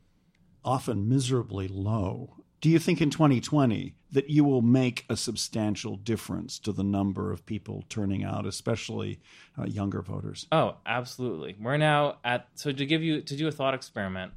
often 0.64 1.08
miserably 1.08 1.68
low. 1.68 2.36
Do 2.60 2.70
you 2.70 2.78
think 2.78 3.00
in 3.00 3.10
2020 3.10 3.94
that 4.12 4.30
you 4.30 4.44
will 4.44 4.62
make 4.62 5.04
a 5.10 5.16
substantial 5.16 5.96
difference 5.96 6.58
to 6.60 6.72
the 6.72 6.82
number 6.82 7.32
of 7.32 7.44
people 7.44 7.84
turning 7.88 8.24
out, 8.24 8.46
especially 8.46 9.20
uh, 9.58 9.64
younger 9.64 10.00
voters? 10.02 10.46
Oh, 10.50 10.76
absolutely. 10.86 11.56
We're 11.60 11.76
now 11.76 12.18
at 12.24 12.48
so 12.54 12.72
to 12.72 12.86
give 12.86 13.02
you 13.02 13.20
to 13.22 13.36
do 13.36 13.46
a 13.46 13.52
thought 13.52 13.74
experiment. 13.74 14.32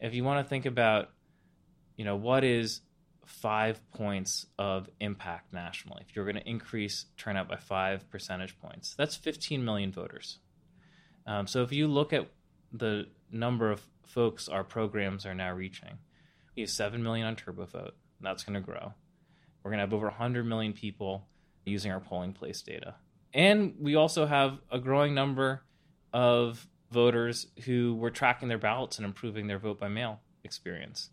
If 0.00 0.14
you 0.14 0.24
want 0.24 0.44
to 0.44 0.48
think 0.48 0.66
about 0.66 1.10
you 1.96 2.04
know, 2.04 2.16
what 2.16 2.44
is 2.44 2.80
five 3.26 3.80
points 3.92 4.46
of 4.58 4.88
impact 5.00 5.52
nationally? 5.52 6.04
If 6.08 6.14
you're 6.14 6.24
going 6.24 6.42
to 6.42 6.48
increase 6.48 7.06
turnout 7.16 7.48
by 7.48 7.56
five 7.56 8.08
percentage 8.10 8.58
points, 8.58 8.94
that's 8.96 9.16
15 9.16 9.64
million 9.64 9.92
voters. 9.92 10.38
Um, 11.26 11.46
so 11.46 11.62
if 11.62 11.72
you 11.72 11.86
look 11.88 12.12
at 12.12 12.28
the 12.72 13.06
number 13.30 13.70
of 13.70 13.82
folks 14.06 14.48
our 14.48 14.64
programs 14.64 15.26
are 15.26 15.34
now 15.34 15.52
reaching, 15.52 15.98
we 16.56 16.62
have 16.62 16.70
7 16.70 17.02
million 17.02 17.26
on 17.26 17.36
TurboVote. 17.36 17.92
That's 18.20 18.44
going 18.44 18.54
to 18.54 18.60
grow. 18.60 18.92
We're 19.62 19.70
going 19.70 19.78
to 19.78 19.84
have 19.84 19.94
over 19.94 20.06
100 20.06 20.44
million 20.44 20.72
people 20.72 21.26
using 21.64 21.90
our 21.90 22.00
polling 22.00 22.32
place 22.32 22.62
data. 22.62 22.94
And 23.32 23.74
we 23.80 23.96
also 23.96 24.26
have 24.26 24.58
a 24.70 24.78
growing 24.78 25.14
number 25.14 25.62
of 26.12 26.66
voters 26.92 27.48
who 27.64 27.94
were 27.96 28.10
tracking 28.10 28.48
their 28.48 28.58
ballots 28.58 28.98
and 28.98 29.04
improving 29.04 29.46
their 29.48 29.58
vote 29.58 29.80
by 29.80 29.88
mail 29.88 30.20
experience. 30.44 31.10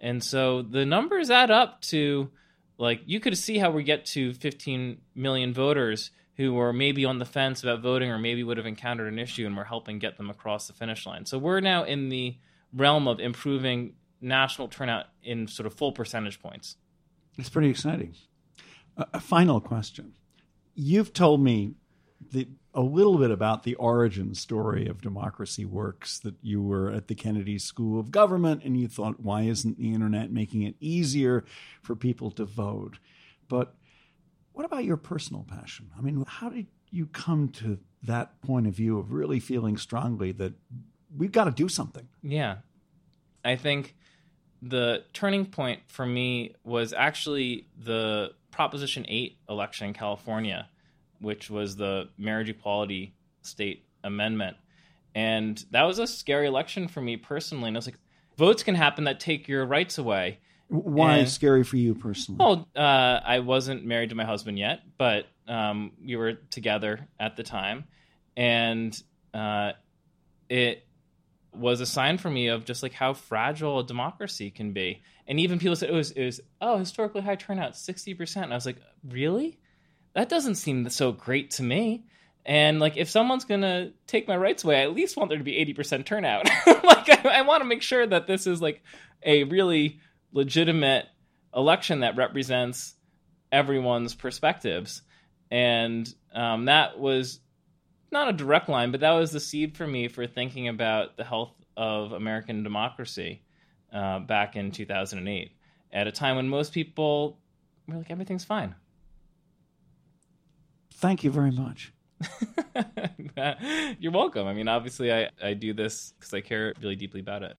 And 0.00 0.22
so 0.22 0.62
the 0.62 0.84
numbers 0.84 1.30
add 1.30 1.50
up 1.50 1.80
to 1.82 2.30
like 2.78 3.02
you 3.06 3.20
could 3.20 3.36
see 3.38 3.58
how 3.58 3.70
we 3.70 3.84
get 3.84 4.04
to 4.06 4.34
15 4.34 4.98
million 5.14 5.54
voters 5.54 6.10
who 6.36 6.52
were 6.52 6.72
maybe 6.72 7.04
on 7.04 7.18
the 7.18 7.24
fence 7.24 7.62
about 7.62 7.80
voting 7.80 8.10
or 8.10 8.18
maybe 8.18 8.42
would 8.42 8.56
have 8.56 8.66
encountered 8.66 9.12
an 9.12 9.18
issue 9.18 9.46
and 9.46 9.56
we're 9.56 9.64
helping 9.64 9.98
get 9.98 10.16
them 10.16 10.30
across 10.30 10.66
the 10.66 10.72
finish 10.72 11.06
line. 11.06 11.24
So 11.26 11.38
we're 11.38 11.60
now 11.60 11.84
in 11.84 12.08
the 12.08 12.36
realm 12.72 13.06
of 13.06 13.20
improving 13.20 13.94
national 14.20 14.68
turnout 14.68 15.06
in 15.22 15.46
sort 15.46 15.66
of 15.66 15.74
full 15.74 15.92
percentage 15.92 16.40
points. 16.40 16.76
It's 17.38 17.48
pretty 17.48 17.68
exciting. 17.68 18.14
A, 18.96 19.20
final 19.20 19.60
question. 19.60 20.14
You've 20.74 21.12
told 21.12 21.40
me 21.40 21.74
the, 22.32 22.48
a 22.74 22.80
little 22.80 23.18
bit 23.18 23.30
about 23.30 23.62
the 23.62 23.76
origin 23.76 24.34
story 24.34 24.88
of 24.88 25.00
Democracy 25.00 25.64
Works 25.64 26.18
that 26.18 26.34
you 26.42 26.60
were 26.60 26.90
at 26.90 27.06
the 27.06 27.14
Kennedy 27.14 27.58
School 27.58 28.00
of 28.00 28.10
Government 28.10 28.62
and 28.64 28.78
you 28.78 28.88
thought, 28.88 29.20
why 29.20 29.42
isn't 29.42 29.78
the 29.78 29.94
internet 29.94 30.32
making 30.32 30.62
it 30.62 30.74
easier 30.80 31.44
for 31.82 31.94
people 31.94 32.32
to 32.32 32.44
vote? 32.44 32.98
But 33.48 33.74
what 34.52 34.66
about 34.66 34.84
your 34.84 34.96
personal 34.96 35.44
passion? 35.48 35.90
I 35.96 36.00
mean, 36.00 36.24
how 36.26 36.48
did 36.48 36.66
you 36.90 37.06
come 37.06 37.48
to 37.50 37.78
that 38.02 38.40
point 38.42 38.66
of 38.66 38.74
view 38.74 38.98
of 38.98 39.12
really 39.12 39.40
feeling 39.40 39.76
strongly 39.76 40.32
that 40.32 40.54
we've 41.16 41.32
got 41.32 41.44
to 41.44 41.52
do 41.52 41.68
something? 41.68 42.08
Yeah. 42.22 42.56
I 43.44 43.56
think 43.56 43.94
the 44.62 45.04
turning 45.12 45.46
point 45.46 45.80
for 45.86 46.06
me 46.06 46.54
was 46.64 46.92
actually 46.92 47.68
the 47.76 48.32
Proposition 48.50 49.04
8 49.08 49.36
election 49.48 49.88
in 49.88 49.94
California, 49.94 50.68
which 51.24 51.50
was 51.50 51.76
the 51.76 52.08
marriage 52.16 52.48
equality 52.48 53.14
state 53.42 53.86
amendment. 54.04 54.56
And 55.14 55.64
that 55.70 55.82
was 55.82 55.98
a 55.98 56.06
scary 56.06 56.46
election 56.46 56.88
for 56.88 57.00
me 57.00 57.16
personally. 57.16 57.68
And 57.68 57.76
I 57.76 57.78
was 57.78 57.86
like, 57.86 57.98
votes 58.36 58.62
can 58.62 58.74
happen 58.74 59.04
that 59.04 59.20
take 59.20 59.48
your 59.48 59.64
rights 59.64 59.98
away. 59.98 60.38
Why 60.68 61.18
and, 61.18 61.28
scary 61.28 61.62
for 61.62 61.76
you 61.76 61.94
personally? 61.94 62.38
Well, 62.38 62.68
uh, 62.74 63.20
I 63.24 63.40
wasn't 63.40 63.84
married 63.84 64.10
to 64.10 64.14
my 64.14 64.24
husband 64.24 64.58
yet, 64.58 64.80
but 64.98 65.26
um, 65.46 65.92
we 66.04 66.16
were 66.16 66.34
together 66.50 67.06
at 67.20 67.36
the 67.36 67.42
time. 67.42 67.84
And 68.36 69.00
uh, 69.32 69.72
it 70.48 70.86
was 71.52 71.80
a 71.80 71.86
sign 71.86 72.18
for 72.18 72.30
me 72.30 72.48
of 72.48 72.64
just 72.64 72.82
like 72.82 72.92
how 72.92 73.12
fragile 73.12 73.78
a 73.78 73.84
democracy 73.84 74.50
can 74.50 74.72
be. 74.72 75.02
And 75.26 75.38
even 75.38 75.58
people 75.58 75.76
said 75.76 75.90
it 75.90 75.92
was 75.92 76.10
it 76.10 76.24
was 76.24 76.40
oh 76.60 76.78
historically 76.78 77.22
high 77.22 77.36
turnout, 77.36 77.76
sixty 77.76 78.14
percent. 78.14 78.44
And 78.44 78.52
I 78.52 78.56
was 78.56 78.66
like, 78.66 78.80
really? 79.08 79.58
That 80.14 80.28
doesn't 80.28 80.56
seem 80.56 80.88
so 80.88 81.12
great 81.12 81.50
to 81.52 81.62
me. 81.62 82.04
And 82.46 82.78
like, 82.78 82.96
if 82.96 83.08
someone's 83.08 83.44
gonna 83.44 83.92
take 84.06 84.28
my 84.28 84.36
rights 84.36 84.64
away, 84.64 84.80
I 84.80 84.84
at 84.84 84.94
least 84.94 85.16
want 85.16 85.30
there 85.30 85.38
to 85.38 85.44
be 85.44 85.56
eighty 85.56 85.72
percent 85.72 86.06
turnout. 86.06 86.44
like, 86.66 87.08
I, 87.24 87.38
I 87.38 87.42
want 87.42 87.62
to 87.62 87.68
make 87.68 87.82
sure 87.82 88.06
that 88.06 88.26
this 88.26 88.46
is 88.46 88.60
like 88.60 88.82
a 89.22 89.44
really 89.44 90.00
legitimate 90.32 91.06
election 91.54 92.00
that 92.00 92.16
represents 92.16 92.94
everyone's 93.50 94.14
perspectives. 94.14 95.02
And 95.50 96.12
um, 96.34 96.66
that 96.66 96.98
was 96.98 97.40
not 98.10 98.28
a 98.28 98.32
direct 98.32 98.68
line, 98.68 98.90
but 98.90 99.00
that 99.00 99.12
was 99.12 99.30
the 99.30 99.40
seed 99.40 99.76
for 99.76 99.86
me 99.86 100.08
for 100.08 100.26
thinking 100.26 100.68
about 100.68 101.16
the 101.16 101.24
health 101.24 101.54
of 101.76 102.12
American 102.12 102.62
democracy 102.62 103.42
uh, 103.92 104.18
back 104.20 104.56
in 104.56 104.70
2008, 104.70 105.52
at 105.92 106.06
a 106.06 106.12
time 106.12 106.36
when 106.36 106.48
most 106.48 106.72
people 106.72 107.38
were 107.86 107.96
like, 107.96 108.10
everything's 108.10 108.44
fine. 108.44 108.74
Thank 111.04 111.22
you 111.22 111.30
very 111.30 111.50
much. 111.50 111.92
You're 113.98 114.10
welcome. 114.10 114.46
I 114.46 114.54
mean, 114.54 114.68
obviously, 114.68 115.12
I, 115.12 115.28
I 115.42 115.52
do 115.52 115.74
this 115.74 116.14
because 116.18 116.32
I 116.32 116.40
care 116.40 116.72
really 116.80 116.96
deeply 116.96 117.20
about 117.20 117.42
it. 117.42 117.58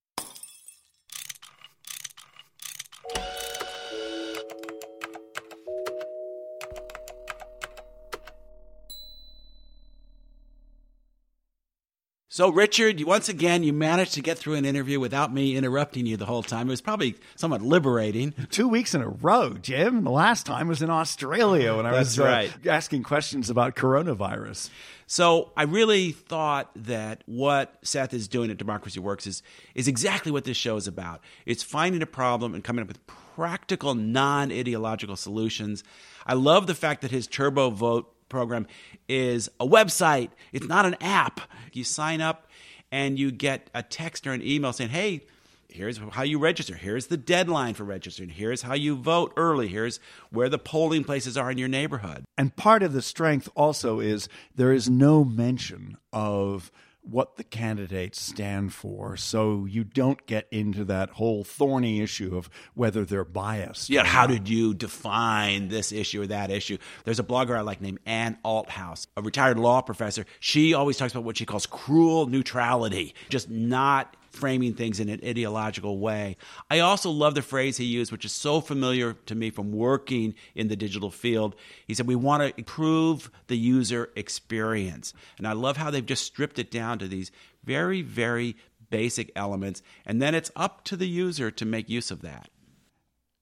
So, 12.36 12.50
Richard, 12.50 13.02
once 13.04 13.30
again, 13.30 13.62
you 13.62 13.72
managed 13.72 14.12
to 14.12 14.20
get 14.20 14.36
through 14.36 14.56
an 14.56 14.66
interview 14.66 15.00
without 15.00 15.32
me 15.32 15.56
interrupting 15.56 16.04
you 16.04 16.18
the 16.18 16.26
whole 16.26 16.42
time. 16.42 16.66
It 16.66 16.70
was 16.70 16.82
probably 16.82 17.16
somewhat 17.34 17.62
liberating. 17.62 18.34
Two 18.50 18.68
weeks 18.68 18.92
in 18.92 19.00
a 19.00 19.08
row, 19.08 19.54
Jim. 19.54 20.04
The 20.04 20.10
last 20.10 20.44
time 20.44 20.68
was 20.68 20.82
in 20.82 20.90
Australia 20.90 21.74
when 21.74 21.86
I 21.86 21.92
was 21.92 22.20
uh, 22.20 22.50
asking 22.66 23.04
questions 23.04 23.48
about 23.48 23.74
coronavirus. 23.74 24.68
So 25.06 25.50
I 25.56 25.62
really 25.62 26.12
thought 26.12 26.70
that 26.76 27.22
what 27.24 27.78
Seth 27.80 28.12
is 28.12 28.28
doing 28.28 28.50
at 28.50 28.58
Democracy 28.58 29.00
Works 29.00 29.26
is 29.26 29.42
is 29.74 29.88
exactly 29.88 30.30
what 30.30 30.44
this 30.44 30.58
show 30.58 30.76
is 30.76 30.86
about. 30.86 31.22
It's 31.46 31.62
finding 31.62 32.02
a 32.02 32.06
problem 32.06 32.54
and 32.54 32.62
coming 32.62 32.82
up 32.82 32.88
with 32.88 32.98
practical, 33.06 33.94
non-ideological 33.94 35.16
solutions. 35.16 35.84
I 36.26 36.34
love 36.34 36.66
the 36.66 36.74
fact 36.74 37.00
that 37.00 37.10
his 37.10 37.26
Turbo 37.26 37.70
Vote 37.70 38.12
program 38.28 38.66
is 39.08 39.48
a 39.60 39.66
website. 39.66 40.30
It's 40.52 40.66
not 40.66 40.86
an 40.86 40.96
app. 41.00 41.40
You 41.72 41.84
sign 41.84 42.20
up 42.20 42.46
and 42.90 43.18
you 43.18 43.30
get 43.30 43.68
a 43.74 43.82
text 43.82 44.26
or 44.26 44.32
an 44.32 44.42
email 44.42 44.72
saying, 44.72 44.90
hey, 44.90 45.22
here's 45.68 45.98
how 45.98 46.22
you 46.22 46.38
register. 46.38 46.74
Here's 46.74 47.06
the 47.06 47.16
deadline 47.16 47.74
for 47.74 47.84
registering. 47.84 48.30
Here's 48.30 48.62
how 48.62 48.74
you 48.74 48.96
vote 48.96 49.32
early. 49.36 49.68
Here's 49.68 50.00
where 50.30 50.48
the 50.48 50.58
polling 50.58 51.04
places 51.04 51.36
are 51.36 51.50
in 51.50 51.58
your 51.58 51.68
neighborhood. 51.68 52.24
And 52.38 52.54
part 52.56 52.82
of 52.82 52.92
the 52.92 53.02
strength 53.02 53.48
also 53.54 54.00
is 54.00 54.28
there 54.54 54.72
is 54.72 54.88
no 54.88 55.24
mention 55.24 55.98
of 56.12 56.70
what 57.10 57.36
the 57.36 57.44
candidates 57.44 58.20
stand 58.20 58.72
for 58.72 59.16
so 59.16 59.64
you 59.64 59.84
don't 59.84 60.26
get 60.26 60.46
into 60.50 60.84
that 60.84 61.10
whole 61.10 61.44
thorny 61.44 62.00
issue 62.00 62.36
of 62.36 62.50
whether 62.74 63.04
they're 63.04 63.24
biased. 63.24 63.88
Yeah, 63.90 64.04
how 64.04 64.26
did 64.26 64.48
you 64.48 64.74
define 64.74 65.68
this 65.68 65.92
issue 65.92 66.22
or 66.22 66.26
that 66.26 66.50
issue? 66.50 66.78
There's 67.04 67.20
a 67.20 67.24
blogger 67.24 67.56
I 67.56 67.60
like 67.60 67.80
named 67.80 68.00
Ann 68.06 68.38
Althouse, 68.44 69.06
a 69.16 69.22
retired 69.22 69.58
law 69.58 69.80
professor. 69.82 70.26
She 70.40 70.74
always 70.74 70.96
talks 70.96 71.12
about 71.12 71.24
what 71.24 71.36
she 71.36 71.46
calls 71.46 71.66
cruel 71.66 72.26
neutrality, 72.26 73.14
just 73.28 73.48
not 73.48 74.16
framing 74.36 74.74
things 74.74 75.00
in 75.00 75.08
an 75.08 75.20
ideological 75.24 75.98
way. 75.98 76.36
I 76.70 76.80
also 76.80 77.10
love 77.10 77.34
the 77.34 77.42
phrase 77.42 77.76
he 77.76 77.84
used, 77.84 78.12
which 78.12 78.24
is 78.24 78.32
so 78.32 78.60
familiar 78.60 79.14
to 79.26 79.34
me 79.34 79.50
from 79.50 79.72
working 79.72 80.34
in 80.54 80.68
the 80.68 80.76
digital 80.76 81.10
field. 81.10 81.56
He 81.86 81.94
said, 81.94 82.06
We 82.06 82.16
want 82.16 82.42
to 82.42 82.58
improve 82.58 83.30
the 83.46 83.56
user 83.56 84.10
experience. 84.16 85.12
And 85.38 85.46
I 85.46 85.52
love 85.52 85.76
how 85.76 85.90
they've 85.90 86.04
just 86.04 86.24
stripped 86.24 86.58
it 86.58 86.70
down 86.70 86.98
to 86.98 87.08
these 87.08 87.30
very, 87.64 88.02
very 88.02 88.56
basic 88.90 89.32
elements. 89.34 89.82
And 90.04 90.20
then 90.22 90.34
it's 90.34 90.50
up 90.54 90.84
to 90.84 90.96
the 90.96 91.08
user 91.08 91.50
to 91.50 91.64
make 91.64 91.88
use 91.88 92.10
of 92.10 92.22
that. 92.22 92.48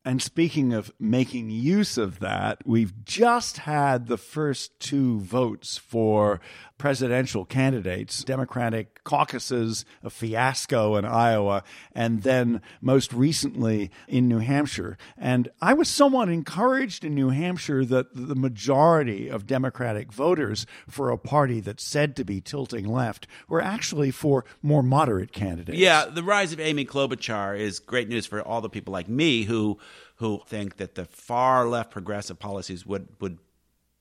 And 0.06 0.20
speaking 0.20 0.74
of 0.74 0.92
making 1.00 1.48
use 1.48 1.96
of 1.96 2.18
that, 2.20 2.58
we've 2.66 3.04
just 3.06 3.58
had 3.58 4.06
the 4.06 4.18
first 4.18 4.78
two 4.78 5.20
votes 5.20 5.78
for 5.78 6.42
presidential 6.78 7.44
candidates, 7.44 8.24
Democratic 8.24 9.02
caucuses, 9.04 9.84
a 10.02 10.10
fiasco 10.10 10.96
in 10.96 11.04
Iowa, 11.04 11.62
and 11.92 12.22
then 12.22 12.60
most 12.80 13.12
recently 13.12 13.90
in 14.08 14.28
New 14.28 14.40
Hampshire. 14.40 14.98
And 15.16 15.48
I 15.62 15.72
was 15.74 15.88
somewhat 15.88 16.28
encouraged 16.28 17.04
in 17.04 17.14
New 17.14 17.30
Hampshire 17.30 17.84
that 17.86 18.14
the 18.14 18.34
majority 18.34 19.28
of 19.28 19.46
Democratic 19.46 20.12
voters 20.12 20.66
for 20.88 21.10
a 21.10 21.18
party 21.18 21.60
that's 21.60 21.84
said 21.84 22.16
to 22.16 22.24
be 22.24 22.40
tilting 22.40 22.86
left 22.86 23.26
were 23.48 23.62
actually 23.62 24.10
for 24.10 24.44
more 24.60 24.82
moderate 24.82 25.32
candidates. 25.32 25.78
Yeah, 25.78 26.06
the 26.06 26.22
rise 26.22 26.52
of 26.52 26.60
Amy 26.60 26.84
Klobuchar 26.84 27.58
is 27.58 27.78
great 27.78 28.08
news 28.08 28.26
for 28.26 28.42
all 28.42 28.60
the 28.60 28.68
people 28.68 28.92
like 28.92 29.08
me 29.08 29.44
who 29.44 29.78
who 30.16 30.40
think 30.46 30.76
that 30.76 30.94
the 30.94 31.04
far 31.04 31.66
left 31.68 31.90
progressive 31.90 32.38
policies 32.38 32.86
would 32.86 33.08
would 33.20 33.38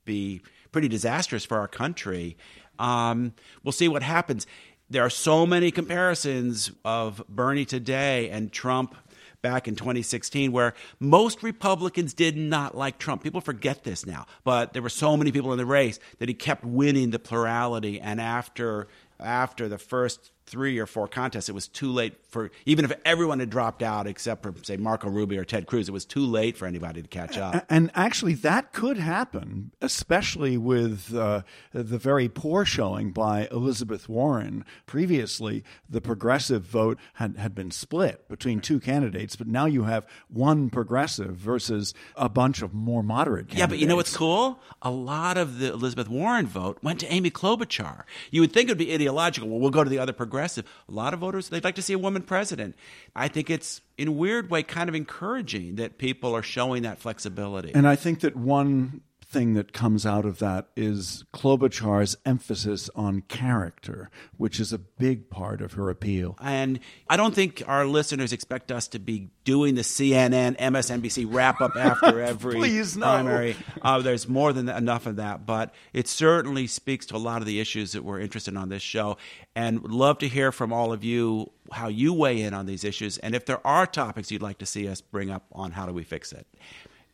be 0.06 0.42
pretty 0.72 0.88
disastrous 0.88 1.46
for 1.46 1.58
our 1.58 1.68
country. 1.68 2.36
Um, 2.80 3.34
we'll 3.64 3.72
see 3.72 3.88
what 3.88 4.04
happens. 4.04 4.48
There 4.90 5.04
are 5.04 5.10
so 5.10 5.46
many 5.46 5.72
comparisons 5.72 6.72
of 6.86 7.24
Bernie 7.28 7.66
today 7.66 8.30
and 8.30 8.52
Trump 8.52 8.96
back 9.42 9.68
in 9.68 9.76
2016 9.76 10.52
where 10.52 10.74
most 11.00 11.44
Republicans 11.44 12.14
did 12.14 12.36
not 12.38 12.76
like 12.76 12.98
Trump. 12.98 13.24
People 13.24 13.42
forget 13.42 13.84
this 13.84 14.06
now, 14.06 14.26
but 14.44 14.74
there 14.74 14.82
were 14.82 14.90
so 14.90 15.16
many 15.16 15.32
people 15.32 15.52
in 15.52 15.58
the 15.58 15.66
race 15.66 16.00
that 16.18 16.30
he 16.30 16.34
kept 16.34 16.64
winning 16.64 17.12
the 17.12 17.20
plurality 17.20 18.00
and 18.00 18.20
after 18.20 18.88
after 19.20 19.70
the 19.70 19.78
first 19.78 20.32
three 20.46 20.80
or 20.80 20.86
four 20.86 21.08
contests, 21.08 21.50
it 21.50 21.56
was 21.56 21.68
too 21.68 21.92
late 21.92 22.14
for 22.30 22.52
even 22.66 22.84
if 22.84 22.92
everyone 23.06 23.40
had 23.40 23.50
dropped 23.50 23.84
out 23.84 24.08
except 24.08 24.44
for 24.44 24.54
say 24.64 24.76
Marco 24.76 25.10
Rubio 25.10 25.42
or 25.42 25.46
Ted 25.46 25.68
Cruz, 25.68 25.88
it 25.88 25.92
was 25.92 26.06
too 26.06 26.26
late 26.26 26.58
for 26.58 26.66
anybody 26.66 27.02
to 27.02 27.08
catch 27.08 27.38
up. 27.38 27.66
And 27.70 27.92
actually, 27.96 28.34
that 28.36 28.74
could 28.74 28.98
happen, 28.98 29.72
especially 29.82 30.58
with 30.58 31.16
uh, 31.16 31.44
the 31.72 31.98
very 31.98 32.28
poor 32.28 32.66
showing 32.66 33.12
by 33.12 33.48
Elizabeth 33.52 34.10
Warren. 34.10 34.66
Previously, 34.86 35.64
the 35.90 36.02
progressive 36.02 36.64
vote 36.64 37.00
had, 37.16 37.38
had 37.38 37.56
been 37.56 37.72
split 37.72 38.28
between 38.28 38.60
two 38.60 38.80
candidates, 38.80 39.36
but 39.36 39.48
now 39.48 39.66
you 39.66 39.84
have 39.84 40.06
one 40.28 40.70
progressive 40.70 41.36
versus 41.36 41.94
a 42.16 42.30
bunch 42.30 42.62
of 42.62 42.74
more 42.74 43.04
moderate 43.04 43.48
candidates. 43.48 43.60
Yeah, 43.60 43.68
but 43.68 43.78
you 43.80 43.88
know 43.88 43.96
what's 43.96 44.16
cool? 44.16 44.60
A 44.82 44.92
lot 44.92 45.38
of 45.38 45.60
the 45.60 45.72
Elizabeth 45.72 46.10
Warren 46.10 46.48
vote 46.48 46.80
went 46.82 47.00
to 47.00 47.14
Amy 47.14 47.32
Klobuchar. 47.32 48.04
You 48.32 48.42
would 48.42 48.52
think 48.52 48.70
it 48.70 48.72
would 48.72 48.78
be 48.78 48.94
ideological. 48.94 49.50
Well, 49.50 49.60
we'll 49.60 49.70
go 49.70 49.84
to 49.84 49.90
the 49.90 50.00
other 50.00 50.14
progressive 50.14 50.33
progressive. 50.34 50.66
A 50.90 50.92
lot 50.92 51.14
of 51.14 51.20
voters, 51.20 51.50
they'd 51.50 51.64
like 51.64 51.76
to 51.76 51.84
see 51.84 51.94
a 51.94 52.00
woman 52.00 52.24
president. 52.24 52.76
I 53.16 53.28
think 53.28 53.52
it's, 53.52 53.82
in 54.00 54.08
a 54.08 54.12
weird 54.12 54.50
way, 54.50 54.64
kind 54.64 54.90
of 54.90 54.96
encouraging 54.96 55.76
that 55.76 56.00
people 56.00 56.36
are 56.36 56.42
showing 56.42 56.82
that 56.84 56.98
flexibility. 56.98 57.72
And 57.76 57.88
I 57.88 57.96
think 57.96 58.22
that 58.22 58.36
one 58.36 59.02
thing 59.34 59.56
that 59.56 59.74
comes 59.74 60.06
out 60.06 60.26
of 60.26 60.40
that 60.40 60.68
is 60.76 61.26
Klobuchar's 61.34 62.16
emphasis 62.26 62.90
on 62.96 63.22
character, 63.22 64.10
which 64.38 64.60
is 64.60 64.72
a 64.72 64.78
big 64.78 65.30
part 65.30 65.62
of 65.62 65.74
her 65.74 65.90
appeal. 65.90 66.38
And 66.40 66.80
I 67.10 67.18
don't 67.18 67.34
think 67.34 67.64
our 67.68 67.86
listeners 67.86 68.32
expect 68.32 68.72
us 68.72 68.88
to 68.90 69.00
be 69.00 69.32
doing 69.44 69.76
the 69.76 69.82
CNN, 69.82 70.58
MSNBC 70.58 71.26
wrap 71.28 71.60
up 71.60 71.76
after 71.78 72.22
every 72.22 72.56
Please, 72.56 72.96
no. 72.96 73.08
primary. 73.08 73.56
Uh, 73.82 74.00
there's 74.02 74.28
more 74.28 74.54
than 74.54 74.70
enough 74.70 75.08
of 75.08 75.18
that, 75.18 75.46
but 75.46 75.74
it 75.92 76.08
certainly 76.08 76.68
speaks 76.68 77.08
to 77.08 77.16
a 77.16 77.18
lot 77.18 77.42
of 77.42 77.48
the 77.48 77.60
issues 77.60 77.94
that 77.94 78.04
we're 78.04 78.20
interested 78.20 78.52
in 78.52 78.58
on 78.58 78.70
this 78.70 78.84
show. 78.84 79.18
And 79.56 79.82
would 79.82 79.92
love 79.92 80.20
to 80.20 80.28
hear 80.28 80.52
from 80.52 80.72
all 80.72 80.94
of 80.94 81.04
you 81.04 81.52
how 81.72 81.88
you 81.88 82.14
weigh 82.14 82.42
in 82.42 82.54
on 82.54 82.68
these 82.68 82.84
issues, 82.84 83.18
and 83.18 83.34
if 83.34 83.46
there 83.46 83.66
are 83.66 83.88
topics 83.88 84.32
you'd 84.32 84.42
like 84.42 84.60
to 84.60 84.66
see 84.66 84.88
us 84.88 85.02
bring 85.02 85.32
up 85.32 85.46
on 85.52 85.72
how 85.72 85.86
do 85.86 85.94
we 85.94 86.04
fix 86.04 86.32
it. 86.32 86.46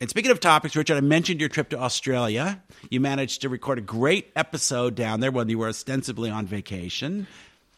And 0.01 0.09
speaking 0.09 0.31
of 0.31 0.39
topics, 0.39 0.77
Richard, 0.77 0.95
I 0.95 1.01
mentioned 1.01 1.41
your 1.41 1.49
trip 1.49 1.69
to 1.69 1.79
Australia. 1.79 2.63
You 2.89 3.01
managed 3.01 3.41
to 3.41 3.49
record 3.49 3.79
a 3.79 3.81
great 3.81 4.31
episode 4.33 4.95
down 4.95 5.19
there 5.19 5.31
when 5.31 5.49
you 5.49 5.57
were 5.57 5.67
ostensibly 5.67 6.29
on 6.29 6.45
vacation. 6.45 7.27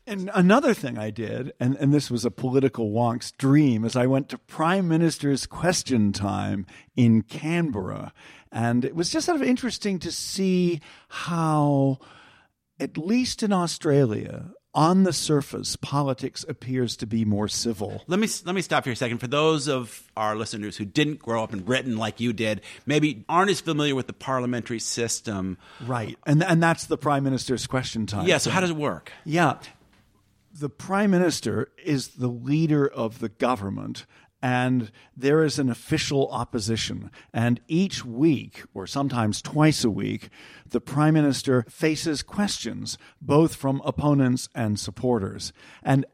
And 0.06 0.30
another 0.36 0.76
thing 0.76 1.00
I 1.00 1.10
did, 1.10 1.52
and, 1.60 1.76
and 1.78 1.92
this 1.92 2.12
was 2.12 2.24
a 2.24 2.30
political 2.30 2.92
wonk's 2.92 3.32
dream, 3.32 3.84
is 3.84 3.96
I 3.96 4.06
went 4.06 4.30
to 4.30 4.38
Prime 4.38 4.88
Minister's 4.88 5.48
Question 5.48 6.12
Time 6.12 6.68
in 6.96 7.24
Canberra. 7.24 8.14
And 8.52 8.86
it 8.86 8.96
was 8.96 9.10
just 9.10 9.26
sort 9.26 9.42
of 9.42 9.48
interesting 9.48 9.98
to 10.00 10.12
see 10.12 10.80
how, 11.10 11.98
at 12.80 13.00
least 13.00 13.42
in 13.42 13.52
Australia, 13.52 14.52
on 14.74 15.04
the 15.04 15.14
surface, 15.14 15.76
politics 15.76 16.46
appears 16.48 16.96
to 16.98 17.06
be 17.06 17.26
more 17.26 17.48
civil. 17.48 18.04
Let 18.08 18.20
me 18.20 18.28
let 18.46 18.56
me 18.56 18.62
stop 18.62 18.86
here 18.86 18.94
a 18.94 18.96
second. 18.96 19.18
For 19.18 19.28
those 19.28 19.68
of 19.68 20.04
our 20.16 20.36
listeners 20.36 20.78
who 20.78 20.86
didn't 20.86 21.20
grow 21.20 21.44
up 21.44 21.54
in 21.54 21.60
Britain 21.62 21.98
like 21.98 22.20
you 22.20 22.34
did, 22.34 22.62
maybe 22.86 23.26
aren't 23.28 23.52
as 23.52 23.60
familiar 23.60 23.96
with 23.96 24.08
the 24.08 24.14
parliamentary 24.14 24.80
system, 24.80 25.58
right? 25.86 26.18
And 26.26 26.44
and 26.44 26.64
that's 26.64 26.86
the 26.86 26.98
prime 26.98 27.24
minister's 27.24 27.68
question 27.68 28.06
time. 28.06 28.28
Yeah. 28.28 28.38
So 28.38 28.50
how 28.50 28.62
does 28.62 28.70
it 28.70 28.78
work? 28.78 29.12
Yeah, 29.26 29.58
the 30.54 30.70
prime 30.70 31.12
minister 31.12 31.70
is 31.84 32.10
the 32.10 32.28
leader 32.28 32.88
of 32.88 33.20
the 33.20 33.30
government, 33.30 34.06
and 34.41 34.91
there 35.15 35.43
is 35.43 35.60
an 35.60 35.69
official 35.69 36.27
opposition. 36.32 37.12
And 37.34 37.62
each 37.67 38.04
week, 38.04 38.63
or 38.73 38.88
sometimes 38.88 39.41
twice 39.41 39.84
a 39.84 39.89
week, 39.89 40.30
the 40.67 40.82
prime 40.82 41.13
minister 41.13 41.65
faces 41.69 42.23
questions, 42.23 42.97
both 43.21 43.56
from 43.56 43.82
opponents 43.86 44.49
and 44.56 44.80
supporters. 44.80 45.54
And 45.84 46.06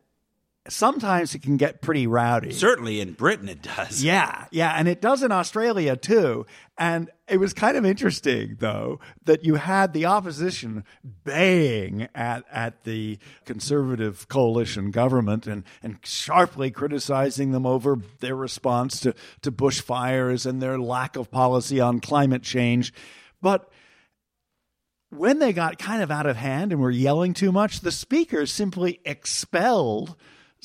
sometimes 0.69 1.33
it 1.35 1.41
can 1.41 1.57
get 1.57 1.81
pretty 1.81 2.07
rowdy. 2.07 2.51
Certainly 2.51 2.99
in 2.99 3.13
Britain 3.13 3.49
it 3.49 3.61
does. 3.61 4.03
Yeah, 4.03 4.45
yeah, 4.51 4.73
and 4.75 4.87
it 4.87 5.01
does 5.01 5.23
in 5.23 5.31
Australia 5.31 5.95
too. 5.95 6.45
And 6.77 7.09
it 7.27 7.37
was 7.37 7.53
kind 7.53 7.75
of 7.75 7.85
interesting 7.85 8.57
though 8.59 8.99
that 9.25 9.43
you 9.43 9.55
had 9.55 9.93
the 9.93 10.05
opposition 10.05 10.83
baying 11.23 12.07
at 12.13 12.43
at 12.51 12.83
the 12.83 13.17
conservative 13.45 14.27
coalition 14.27 14.91
government 14.91 15.47
and 15.47 15.63
and 15.81 15.97
sharply 16.03 16.71
criticizing 16.71 17.51
them 17.51 17.65
over 17.65 17.99
their 18.19 18.35
response 18.35 18.99
to 19.01 19.13
to 19.41 19.51
bushfires 19.51 20.45
and 20.45 20.61
their 20.61 20.79
lack 20.79 21.15
of 21.15 21.31
policy 21.31 21.79
on 21.79 21.99
climate 21.99 22.43
change. 22.43 22.93
But 23.41 23.71
when 25.09 25.39
they 25.39 25.53
got 25.53 25.77
kind 25.77 26.03
of 26.03 26.11
out 26.11 26.25
of 26.25 26.35
hand 26.35 26.71
and 26.71 26.81
were 26.81 26.91
yelling 26.91 27.33
too 27.33 27.51
much, 27.51 27.79
the 27.79 27.91
speaker 27.91 28.45
simply 28.45 28.99
expelled 29.05 30.15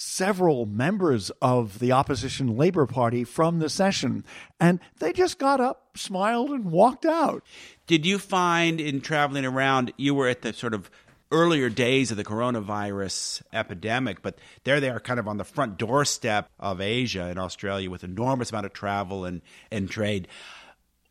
several 0.03 0.67
members 0.67 1.31
of 1.41 1.79
the 1.79 1.93
opposition 1.93 2.57
Labour 2.57 2.87
Party 2.87 3.23
from 3.23 3.61
the 3.61 3.69
session. 3.69 4.25
And 4.59 4.81
they 4.99 5.13
just 5.13 5.39
got 5.39 5.61
up, 5.61 5.97
smiled, 5.97 6.51
and 6.51 6.73
walked 6.73 7.07
out. 7.07 7.45
Did 7.87 8.05
you 8.05 8.19
find 8.19 8.81
in 8.81 9.01
traveling 9.01 9.45
around, 9.45 9.93
you 9.97 10.15
were 10.15 10.29
at 10.29 10.43
the 10.43 10.53
sort 10.53 10.75
of 10.75 10.91
earlier 11.31 11.71
days 11.71 12.11
of 12.11 12.17
the 12.17 12.25
coronavirus 12.25 13.43
epidemic, 13.53 14.23
but 14.23 14.39
there 14.65 14.81
they 14.81 14.91
are 14.91 15.01
kind 15.01 15.21
of 15.21 15.29
on 15.29 15.39
the 15.39 15.45
front 15.45 15.79
doorstep 15.79 16.51
of 16.59 16.81
Asia 16.81 17.25
and 17.25 17.39
Australia 17.39 17.89
with 17.89 18.05
enormous 18.05 18.51
amount 18.51 18.67
of 18.67 18.73
travel 18.73 19.25
and, 19.25 19.41
and 19.71 19.89
trade. 19.89 20.27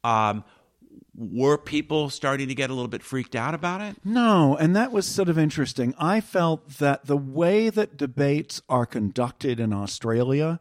Um, 0.03 0.43
were 1.15 1.57
people 1.57 2.09
starting 2.09 2.47
to 2.47 2.55
get 2.55 2.69
a 2.69 2.73
little 2.73 2.87
bit 2.87 3.03
freaked 3.03 3.35
out 3.35 3.53
about 3.53 3.81
it? 3.81 3.97
No, 4.03 4.55
and 4.55 4.75
that 4.75 4.91
was 4.91 5.05
sort 5.05 5.29
of 5.29 5.37
interesting. 5.37 5.93
I 5.97 6.21
felt 6.21 6.77
that 6.77 7.05
the 7.05 7.17
way 7.17 7.69
that 7.69 7.97
debates 7.97 8.61
are 8.69 8.85
conducted 8.85 9.59
in 9.59 9.73
Australia 9.73 10.59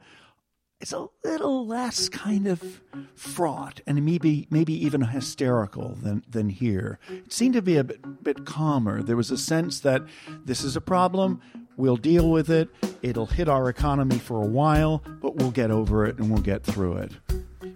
is 0.81 0.93
a 0.93 1.07
little 1.25 1.67
less 1.67 2.09
kind 2.09 2.47
of 2.47 2.81
fraught 3.15 3.81
and 3.87 4.05
maybe 4.05 4.49
maybe 4.51 4.73
even 4.73 5.03
hysterical 5.03 5.95
than 6.03 6.25
than 6.29 6.49
here. 6.49 6.99
It 7.09 7.33
seemed 7.33 7.55
to 7.55 7.63
be 7.63 7.77
a 7.77 7.85
bit, 7.85 8.25
bit 8.25 8.47
calmer. 8.47 9.03
There 9.03 9.17
was 9.17 9.31
a 9.31 9.39
sense 9.39 9.81
that 9.81 10.03
this 10.45 10.65
is 10.65 10.77
a 10.77 10.81
problem. 10.81 11.41
We'll 11.77 11.97
deal 11.97 12.31
with 12.31 12.51
it. 12.51 12.69
It'll 13.03 13.27
hit 13.27 13.49
our 13.49 13.69
economy 13.69 14.19
for 14.19 14.43
a 14.43 14.47
while, 14.47 15.03
but 15.21 15.37
we'll 15.37 15.51
get 15.51 15.71
over 15.71 16.07
it 16.07 16.19
and 16.19 16.31
we'll 16.31 16.43
get 16.43 16.65
through 16.65 16.97
it. 16.97 17.13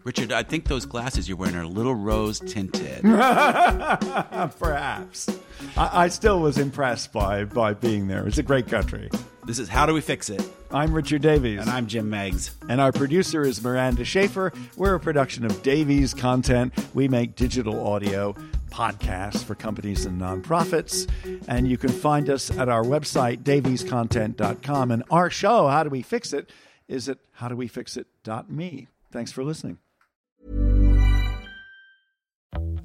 Richard, 0.04 0.32
I 0.32 0.42
think 0.42 0.66
those 0.66 0.84
glasses 0.84 1.30
you're 1.30 1.38
wearing 1.38 1.56
are 1.56 1.62
a 1.62 1.68
little 1.68 1.94
rose 1.94 2.38
tinted. 2.38 3.00
Perhaps. 4.58 5.30
I, 5.78 6.04
I, 6.04 6.08
still 6.08 6.40
was 6.40 6.58
impressed 6.58 7.10
by, 7.10 7.44
by 7.44 7.72
being 7.72 8.06
there. 8.06 8.26
It's 8.26 8.36
a 8.36 8.42
great 8.42 8.68
country. 8.68 9.08
This 9.46 9.58
is 9.58 9.70
How 9.70 9.86
Do 9.86 9.94
We 9.94 10.02
Fix 10.02 10.28
It? 10.28 10.46
I'm 10.70 10.92
Richard 10.92 11.22
Davies. 11.22 11.58
And 11.58 11.70
I'm 11.70 11.86
Jim 11.86 12.10
Meigs. 12.10 12.50
And 12.68 12.82
our 12.82 12.92
producer 12.92 13.44
is 13.44 13.64
Miranda 13.64 14.04
Schaefer. 14.04 14.52
We're 14.76 14.94
a 14.94 15.00
production 15.00 15.46
of 15.46 15.62
Davies 15.62 16.12
Content. 16.12 16.74
We 16.92 17.08
make 17.08 17.34
digital 17.34 17.86
audio 17.86 18.34
podcasts 18.70 19.42
for 19.42 19.54
companies 19.54 20.04
and 20.04 20.20
nonprofits. 20.20 21.08
And 21.48 21.66
you 21.66 21.78
can 21.78 21.88
find 21.88 22.28
us 22.28 22.50
at 22.50 22.68
our 22.68 22.82
website, 22.82 23.38
daviescontent.com. 23.42 24.90
And 24.90 25.02
our 25.10 25.30
show, 25.30 25.68
How 25.68 25.82
Do 25.82 25.88
We 25.88 26.02
Fix 26.02 26.34
It, 26.34 26.50
is 26.88 27.08
at 27.08 27.16
howdowefixit.me. 27.38 28.88
Thanks 29.10 29.32
for 29.32 29.42
listening. 29.42 29.78